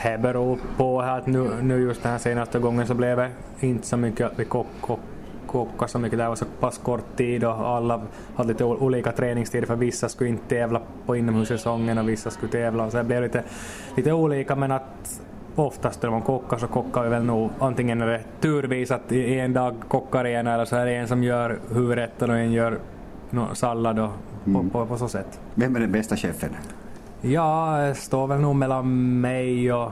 Det 0.03 0.17
beror 0.21 0.59
på 0.77 1.01
att 1.01 1.27
nu, 1.27 1.49
nu 1.61 1.81
just 1.81 2.03
den 2.03 2.11
här 2.11 2.19
senaste 2.19 2.59
gången 2.59 2.87
så 2.87 2.93
blev 2.93 3.17
det 3.17 3.29
inte 3.59 3.87
så 3.87 3.97
mycket 3.97 4.25
att 4.27 4.39
vi 4.39 4.45
kock, 4.45 4.67
kock, 4.81 4.99
kockade 5.47 5.91
så 5.91 5.99
mycket. 5.99 6.19
Det 6.19 6.27
var 6.27 6.35
så 6.35 6.45
pass 6.59 6.77
kort 6.77 7.17
tid 7.17 7.43
och 7.43 7.53
alla 7.53 8.01
hade 8.35 8.49
lite 8.49 8.63
olika 8.63 9.11
träningstider 9.11 9.67
för 9.67 9.75
vissa 9.75 10.09
skulle 10.09 10.29
inte 10.29 10.49
tävla 10.49 10.81
på 11.05 11.15
inomhussäsongen 11.15 11.97
och 11.97 12.09
vissa 12.09 12.29
skulle 12.29 12.51
tävla. 12.51 12.89
Så 12.89 12.97
det 12.97 13.03
blev 13.03 13.21
lite, 13.23 13.43
lite 13.95 14.13
olika 14.13 14.55
men 14.55 14.71
att 14.71 15.21
oftast 15.55 16.03
när 16.03 16.09
man 16.09 16.21
kockar 16.21 16.57
så 16.57 16.67
kockar 16.67 17.03
vi 17.03 17.09
väl 17.09 17.23
nog 17.23 17.49
antingen 17.59 18.01
är 18.01 18.07
det 18.07 18.21
turvis 18.41 18.91
att 18.91 19.11
en 19.11 19.53
dag 19.53 19.75
kockar 19.87 20.25
en 20.25 20.47
eller 20.47 20.65
så 20.65 20.75
är 20.75 20.85
det 20.85 20.95
en 20.95 21.07
som 21.07 21.23
gör 21.23 21.59
huvudrätten 21.73 22.29
och 22.29 22.37
en 22.37 22.51
gör 22.51 22.79
sallad 23.53 23.99
och 23.99 24.09
mm. 24.45 24.69
på, 24.69 24.79
på, 24.79 24.85
på 24.85 24.97
så 24.97 25.07
sätt. 25.07 25.39
Vem 25.55 25.75
är 25.75 25.79
den 25.79 25.91
bästa 25.91 26.15
chefen? 26.15 26.49
Ja, 27.21 27.77
det 27.87 27.95
står 27.95 28.27
väl 28.27 28.39
nog 28.39 28.55
mellan 28.55 29.19
mig 29.21 29.73
och 29.73 29.91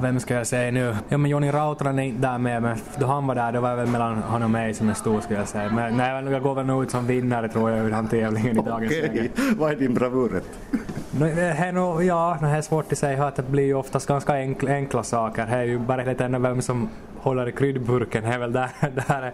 vem 0.00 0.20
ska 0.20 0.34
jag 0.34 0.46
säga 0.46 0.70
nu? 0.70 0.96
Ja 1.08 1.18
men 1.18 1.30
Joni 1.30 1.50
Rautanen 1.50 1.98
är 1.98 2.02
inte 2.02 2.20
där 2.20 2.38
med 2.38 2.62
men 2.62 2.78
då 2.98 3.06
han 3.06 3.26
var 3.26 3.34
där 3.34 3.52
då 3.52 3.60
var 3.60 3.70
det 3.70 3.76
väl 3.76 3.88
mellan 3.88 4.22
han 4.22 4.42
och 4.42 4.50
mig 4.50 4.74
som 4.74 4.88
är 4.88 4.94
stor 4.94 5.20
skulle 5.20 5.38
jag 5.38 5.48
säga. 5.48 5.70
Men 5.70 5.96
nej, 5.96 6.32
jag 6.32 6.42
går 6.42 6.54
väl 6.54 6.66
nog 6.66 6.82
ut 6.82 6.90
som 6.90 7.06
vinnare 7.06 7.48
tror 7.48 7.70
jag 7.70 7.86
ur 7.86 7.90
den 7.90 8.08
tävlingen 8.08 8.58
i 8.58 8.62
dagens 8.62 8.92
läge. 8.92 9.08
Okej, 9.10 9.30
vad 9.56 9.72
är 9.72 9.76
din 9.76 9.94
bravurrätt? 9.94 10.58
No, 11.10 11.24
det 11.24 11.42
är 11.42 11.72
nog, 11.72 12.04
ja, 12.04 12.38
det 12.40 12.46
är 12.46 12.60
svårt 12.60 12.92
att 12.92 12.98
säga 12.98 13.26
att 13.26 13.36
det 13.36 13.42
blir 13.50 13.64
ju 13.64 13.74
oftast 13.74 14.06
ganska 14.06 14.32
enkla, 14.32 14.70
enkla 14.70 15.02
saker. 15.02 15.46
Det 15.46 15.56
är 15.56 15.64
ju 15.64 15.78
bara 15.78 16.04
lite 16.04 16.28
vem 16.28 16.62
som 16.62 16.88
håller 17.18 17.48
i 17.48 17.52
kryddburken, 17.52 18.24
det 18.24 18.28
är 18.28 18.38
väl 18.38 18.52
där, 18.52 18.70
där 19.08 19.32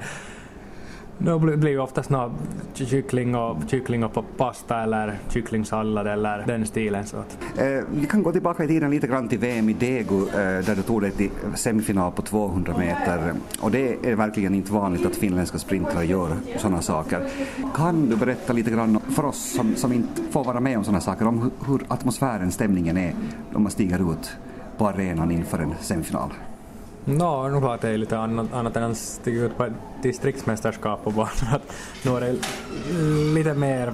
det 1.19 1.57
blir 1.57 1.71
ju 1.71 1.79
oftast 1.79 2.11
något 2.11 2.33
kyckling 2.75 3.35
och, 3.35 3.57
kyckling 3.67 4.05
och 4.05 4.25
pasta 4.37 4.83
eller 4.83 5.19
kycklingsallad 5.29 6.07
eller 6.07 6.45
den 6.47 6.67
stilen. 6.67 7.07
Så. 7.07 7.17
Eh, 7.17 7.85
vi 7.95 8.07
kan 8.07 8.23
gå 8.23 8.33
tillbaka 8.33 8.65
i 8.65 8.69
tiden 8.69 8.91
lite 8.91 9.07
grann 9.07 9.29
till 9.29 9.39
VM 9.39 9.69
i 9.69 9.73
Degu 9.73 10.21
eh, 10.21 10.65
där 10.65 10.77
du 10.77 10.83
tog 10.83 11.01
dig 11.01 11.11
till 11.11 11.31
semifinal 11.55 12.13
på 12.13 12.23
200 12.23 12.75
meter. 12.79 13.33
Och 13.61 13.71
det 13.71 14.07
är 14.07 14.17
verkligen 14.17 14.55
inte 14.55 14.73
vanligt 14.73 15.07
att 15.07 15.17
finländska 15.17 15.59
sprintrar 15.59 16.03
gör 16.03 16.37
sådana 16.57 16.83
saker. 16.83 17.29
Kan 17.75 18.09
du 18.09 18.17
berätta 18.17 18.53
lite 18.53 18.71
grann 18.71 19.01
för 19.11 19.25
oss 19.25 19.55
som, 19.57 19.77
som 19.77 19.93
inte 19.93 20.23
får 20.31 20.45
vara 20.45 20.61
med 20.61 20.79
om 20.79 20.85
sådana 20.85 21.01
saker 21.01 21.27
om 21.27 21.51
hur, 21.67 21.81
atmosfären, 21.89 22.51
stämningen 22.51 22.97
är 22.97 23.15
då 23.53 23.59
man 23.59 23.73
stiger 23.73 24.13
ut 24.13 24.37
på 24.79 24.89
arenan 24.89 25.31
inför 25.31 25.59
en 25.59 25.75
semifinal? 25.81 26.31
No, 27.05 27.49
nu 27.49 27.61
klart 27.61 27.81
det 27.81 27.89
är 27.89 27.99
lite 27.99 28.19
annat, 28.19 28.53
annat 28.53 28.77
än 28.77 28.83
att 28.91 28.97
stiga 28.97 29.43
ut 29.43 29.57
på 29.57 29.65
ett 29.65 29.73
distriktsmästerskap 30.03 31.07
bara 31.15 31.27
att 31.53 31.63
Nu 32.05 32.17
är 32.17 32.21
det 32.21 32.37
lite 33.35 33.55
mer 33.55 33.93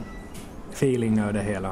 feeling 0.73 1.19
över 1.19 1.33
det 1.33 1.43
hela. 1.43 1.71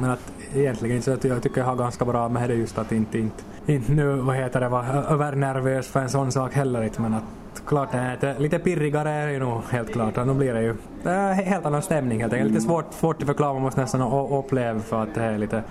Men 0.00 0.10
att 0.10 0.32
egentligen 0.54 1.02
så 1.02 1.12
att 1.12 1.24
jag 1.24 1.42
tycker 1.42 1.60
jag 1.60 1.66
har 1.66 1.76
ganska 1.76 2.04
bra 2.04 2.28
med 2.28 2.50
det 2.50 2.54
just 2.54 2.78
att 2.78 2.92
inte, 2.92 3.18
inte, 3.18 3.42
inte 3.66 3.92
nu, 3.92 4.16
vad 4.16 4.36
heter 4.36 4.60
det, 4.60 4.68
vara 4.68 4.86
övernervös 4.86 5.88
för 5.88 6.00
en 6.00 6.08
sån 6.08 6.32
sak 6.32 6.54
heller 6.54 6.82
inte 6.82 7.02
men 7.02 7.14
att 7.14 7.24
klart 7.66 7.92
det 7.92 8.36
lite 8.38 8.58
pirrigare 8.58 9.10
är 9.10 9.26
det 9.26 9.32
ju 9.32 9.38
nog 9.38 9.62
helt 9.70 9.92
klart 9.92 10.18
och 10.18 10.26
nu 10.26 10.34
blir 10.34 10.54
det 10.54 10.62
ju 10.62 10.74
det 11.02 11.10
är 11.10 11.32
helt 11.32 11.66
annan 11.66 11.82
stämning 11.82 12.20
helt 12.20 12.32
enkelt. 12.32 12.50
Lite 12.50 12.64
svårt, 12.64 12.94
svårt 12.94 13.22
att 13.22 13.26
förklara, 13.26 13.52
man 13.52 13.62
måste 13.62 13.80
nästan 13.80 14.02
uppleva 14.32 14.80
för 14.80 15.02
att 15.02 15.14
det 15.14 15.22
är 15.22 15.38
lite 15.38 15.62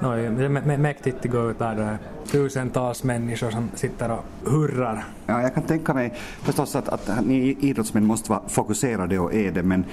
No, 0.00 0.16
det 0.16 0.44
är 0.44 0.78
mäktigt 0.78 1.24
att 1.24 1.30
gå 1.30 1.50
ut 1.50 1.58
där. 1.58 1.74
Det 1.74 1.82
är 1.82 1.98
tusentals 2.30 3.04
människor 3.04 3.50
som 3.50 3.70
sitter 3.74 4.10
och 4.10 4.50
hurrar. 4.50 5.04
Ja, 5.26 5.42
jag 5.42 5.54
kan 5.54 5.62
tänka 5.62 5.94
mig 5.94 6.12
förstås 6.42 6.76
att, 6.76 6.88
att 6.88 7.26
ni 7.26 7.56
idrottsmän 7.60 8.06
måste 8.06 8.30
vara 8.30 8.48
fokuserade 8.48 9.18
och 9.18 9.34
är 9.34 9.52
det, 9.52 9.62
men 9.62 9.84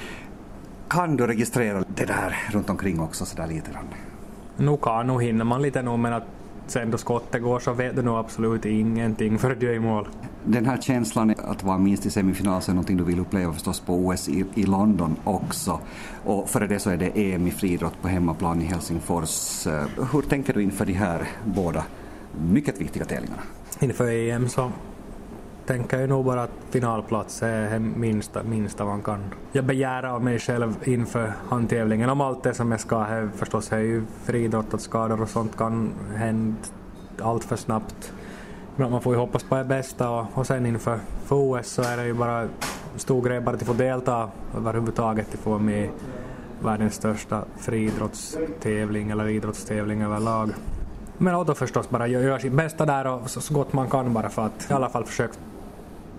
kan 0.87 1.17
du 1.17 1.27
registrera 1.27 1.83
det 1.95 2.05
där 2.05 2.35
runt 2.51 2.69
omkring 2.69 2.99
också 2.99 3.25
sådär 3.25 3.47
lite 3.47 3.71
grann? 3.71 3.85
Nu 4.57 4.77
kan, 4.77 5.07
nu 5.07 5.19
hinner 5.19 5.45
man 5.45 5.61
lite 5.61 5.81
nog 5.81 5.99
men 5.99 6.13
att 6.13 6.23
sen 6.67 6.91
då 6.91 6.97
skottet 6.97 7.41
går 7.41 7.59
så 7.59 7.73
vet 7.73 7.95
du 7.95 8.01
nog 8.01 8.17
absolut 8.17 8.65
ingenting 8.65 9.39
för 9.39 9.55
du 9.55 9.69
är 9.69 9.73
i 9.73 9.79
mål. 9.79 10.07
Den 10.43 10.65
här 10.65 10.77
känslan 10.81 11.35
att 11.37 11.63
vara 11.63 11.77
minst 11.77 12.05
i 12.05 12.09
semifinal 12.09 12.61
så 12.61 12.71
är 12.71 12.73
någonting 12.73 12.97
du 12.97 13.03
vill 13.03 13.19
uppleva 13.19 13.53
förstås 13.53 13.79
på 13.79 13.93
OS 13.93 14.29
i, 14.29 14.45
i 14.55 14.63
London 14.63 15.15
också. 15.23 15.79
Och 16.23 16.49
före 16.49 16.67
det 16.67 16.79
så 16.79 16.89
är 16.89 16.97
det 16.97 17.33
EM 17.33 17.47
i 17.47 17.51
friidrott 17.51 18.01
på 18.01 18.07
hemmaplan 18.07 18.61
i 18.61 18.65
Helsingfors. 18.65 19.67
Eh, 19.67 19.83
hur 20.11 20.21
tänker 20.21 20.53
du 20.53 20.63
inför 20.63 20.85
de 20.85 20.93
här 20.93 21.27
båda 21.45 21.83
mycket 22.41 22.81
viktiga 22.81 23.05
tävlingarna? 23.05 23.41
Inför 23.79 24.09
EM 24.09 24.49
så 24.49 24.71
tänker 25.65 25.99
jag 25.99 26.09
nog 26.09 26.25
bara 26.25 26.43
att 26.43 26.51
finalplats 26.69 27.43
är 27.43 27.69
det 27.69 27.79
minsta, 27.79 28.43
minsta 28.43 28.85
man 28.85 29.01
kan. 29.01 29.23
Jag 29.51 29.65
begär 29.65 30.03
av 30.03 30.23
mig 30.23 30.39
själv 30.39 30.75
inför 30.83 31.33
handtävlingen 31.49 32.09
om 32.09 32.21
allt 32.21 32.43
det 32.43 32.53
som 32.53 32.71
jag 32.71 32.79
ska. 32.79 32.99
Här, 32.99 33.29
förstås 33.35 33.71
är 33.71 33.77
ju 33.77 34.03
friidrott 34.23 34.73
att 34.73 34.81
skador 34.81 35.21
och 35.21 35.29
sånt 35.29 35.57
kan 35.57 35.93
hända 36.15 36.57
allt 37.21 37.43
för 37.43 37.55
snabbt. 37.55 38.13
Men 38.75 38.91
man 38.91 39.01
får 39.01 39.13
ju 39.13 39.19
hoppas 39.19 39.43
på 39.43 39.55
det 39.55 39.63
bästa 39.63 40.09
och, 40.09 40.25
och 40.33 40.47
sen 40.47 40.65
inför 40.65 40.99
för 41.25 41.35
OS 41.35 41.67
så 41.67 41.81
är 41.81 41.97
det 41.97 42.05
ju 42.05 42.13
bara 42.13 42.47
stor 42.95 43.21
grej 43.21 43.41
bara 43.41 43.55
att 43.55 43.63
få 43.63 43.73
delta 43.73 44.29
överhuvudtaget, 44.57 45.33
att 45.33 45.39
få 45.39 45.49
vara 45.49 45.59
med 45.59 45.85
i 45.85 45.89
världens 46.63 46.93
största 46.93 47.45
friidrottstävling 47.57 49.11
eller 49.11 49.27
idrottstävling 49.27 50.01
överlag. 50.01 50.51
Men 51.17 51.45
då 51.45 51.55
förstås 51.55 51.89
bara 51.89 52.07
göra 52.07 52.39
sitt 52.39 52.53
bästa 52.53 52.85
där 52.85 53.07
och 53.07 53.29
så 53.29 53.53
gott 53.53 53.73
man 53.73 53.89
kan 53.89 54.13
bara 54.13 54.29
för 54.29 54.45
att 54.45 54.67
i 54.69 54.73
alla 54.73 54.89
fall 54.89 55.05
försöka 55.05 55.33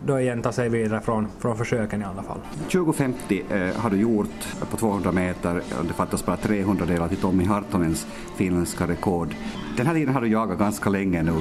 då 0.05 0.21
igen 0.21 0.43
ta 0.43 0.53
sig 0.53 0.69
vidare 0.69 1.01
från, 1.01 1.29
från 1.39 1.57
försöken 1.57 2.03
i 2.03 2.05
alla 2.05 2.23
fall. 2.23 2.39
2050 2.59 3.43
eh, 3.51 3.77
har 3.77 3.91
du 3.91 3.97
gjort 3.97 4.57
på 4.71 4.77
200 4.77 5.13
meter, 5.13 5.63
det 5.83 5.93
fattas 5.93 6.27
bara 6.27 6.37
300 6.37 6.87
delar 6.87 7.09
till 7.09 7.17
Tommy 7.17 7.45
Hartonens 7.45 8.07
finländska 8.37 8.87
rekord. 8.87 9.35
Den 9.77 9.87
här 9.87 9.95
tiden 9.95 10.15
har 10.15 10.21
du 10.21 10.29
jagat 10.29 10.59
ganska 10.59 10.91
länge 10.91 11.23
nu. 11.23 11.33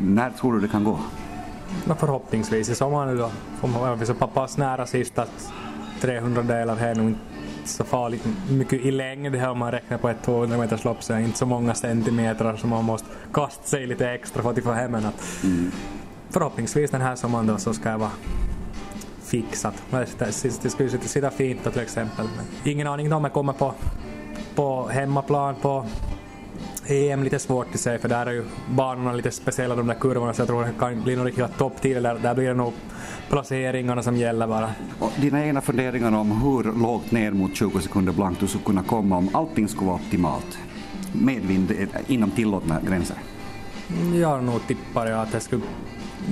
När 0.00 0.30
tror 0.30 0.52
du 0.52 0.60
det 0.60 0.68
kan 0.68 0.84
gå? 0.84 0.98
No, 1.84 1.94
förhoppningsvis 1.94 2.68
i 2.68 2.74
sommar 2.74 3.06
nu 3.06 3.16
då. 3.16 3.30
Man 3.62 3.72
vara 3.72 4.06
så 4.06 4.14
pass 4.14 4.58
nära 4.58 4.86
sist 4.86 5.18
att 5.18 5.52
300 6.00 6.42
delar 6.42 6.76
är 6.76 6.94
nog 6.94 7.08
inte 7.08 7.20
så 7.64 7.84
farligt 7.84 8.28
mycket 8.50 8.80
i 8.80 8.90
längd 8.90 9.34
här 9.36 9.50
om 9.50 9.58
man 9.58 9.72
räknar 9.72 9.98
på 9.98 10.08
ett 10.08 10.22
200 10.22 10.58
meters 10.58 10.84
lopp 10.84 11.02
så 11.02 11.12
är 11.12 11.16
det 11.16 11.24
inte 11.24 11.38
så 11.38 11.46
många 11.46 11.74
centimeter 11.74 12.56
som 12.56 12.70
man 12.70 12.84
måste 12.84 13.08
kasta 13.32 13.64
sig 13.64 13.86
lite 13.86 14.10
extra 14.10 14.42
för 14.42 14.50
att 14.50 14.64
få 14.64 14.72
hem 14.72 14.94
en. 14.94 15.06
Mm 15.44 15.70
förhoppningsvis 16.32 16.90
den 16.90 17.00
här 17.00 17.16
sommaren 17.16 17.46
då 17.46 17.58
så 17.58 17.74
ska 17.74 17.88
jag 17.88 17.98
vara 17.98 18.10
fixat. 19.22 19.74
Det 20.62 20.70
skulle 20.70 20.98
sitta 20.98 21.30
fint 21.30 21.60
då 21.64 21.70
till 21.70 21.82
exempel. 21.82 22.26
Men 22.36 22.72
ingen 22.72 22.86
aning 22.86 23.12
om 23.12 23.24
jag 23.24 23.32
kommer 23.32 23.52
på, 23.52 23.74
på 24.54 24.88
hemmaplan 24.88 25.54
på 25.54 25.86
EM 26.86 27.22
lite 27.22 27.38
svårt 27.38 27.74
i 27.74 27.78
sig, 27.78 27.98
för 27.98 28.08
där 28.08 28.26
är 28.26 28.32
ju 28.32 28.44
banorna 28.70 29.12
lite 29.12 29.30
speciella 29.30 29.74
de 29.74 29.86
där 29.86 29.94
kurvorna 29.94 30.32
så 30.34 30.40
jag 30.40 30.48
tror 30.48 30.64
det 30.64 30.72
kan 30.78 31.02
bli 31.02 31.16
några 31.16 31.28
riktiga 31.28 31.48
topptider 31.48 32.00
där. 32.00 32.14
Där 32.14 32.34
blir 32.34 32.48
det 32.48 32.54
nog 32.54 32.72
placeringarna 33.28 34.02
som 34.02 34.16
gäller 34.16 34.46
bara. 34.46 34.70
Och 34.98 35.12
dina 35.20 35.46
egna 35.46 35.60
funderingar 35.60 36.16
om 36.16 36.42
hur 36.42 36.82
lågt 36.82 37.10
ner 37.10 37.30
mot 37.30 37.56
20 37.56 37.80
sekunder 37.80 38.12
blankt 38.12 38.40
du 38.40 38.46
skulle 38.46 38.64
kunna 38.64 38.82
komma 38.82 39.16
om 39.16 39.30
allting 39.32 39.68
skulle 39.68 39.86
vara 39.86 39.96
optimalt? 39.96 40.58
Medvind 41.12 41.70
eh, 41.70 41.88
inom 42.06 42.30
tillåtna 42.30 42.80
gränser? 42.80 43.16
Jag 44.20 44.44
nog 44.44 44.66
tippar 44.66 45.06
jag 45.06 45.20
att 45.20 45.32
det 45.32 45.40
skulle 45.40 45.62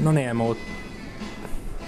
nå 0.05 0.13
ner 0.13 0.33
mot 0.35 0.59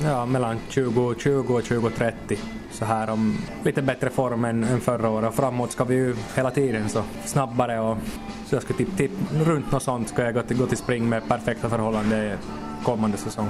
ja, 0.04 0.26
mellan 0.26 0.58
2020 0.58 1.52
och 1.52 1.64
2030 1.64 2.38
så 2.70 2.84
här 2.84 3.10
om 3.10 3.38
lite 3.64 3.82
bättre 3.82 4.10
form 4.10 4.44
än, 4.44 4.64
än 4.64 4.80
förra 4.80 5.10
året. 5.10 5.28
Och 5.28 5.34
framåt 5.34 5.72
ska 5.72 5.84
vi 5.84 5.94
ju 5.94 6.16
hela 6.36 6.50
tiden 6.50 6.88
så 6.88 7.02
snabbare 7.24 7.80
och 7.80 7.98
så 8.46 8.54
jag 8.56 8.62
ska 8.62 8.74
tipp, 8.74 8.96
tipp, 8.96 9.10
runt 9.32 9.72
något 9.72 9.82
sånt 9.82 10.08
ska 10.08 10.22
jag 10.22 10.34
gå 10.34 10.42
till, 10.42 10.56
gå 10.56 10.66
till 10.66 10.78
spring 10.78 11.08
med 11.08 11.28
perfekta 11.28 11.68
förhållanden 11.68 12.38
kommande 12.84 13.16
säsong. 13.16 13.48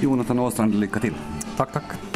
Jonathan 0.00 0.38
Åstrand, 0.38 0.74
lycka 0.74 1.00
till. 1.00 1.14
Tack, 1.56 1.72
tack. 1.72 2.15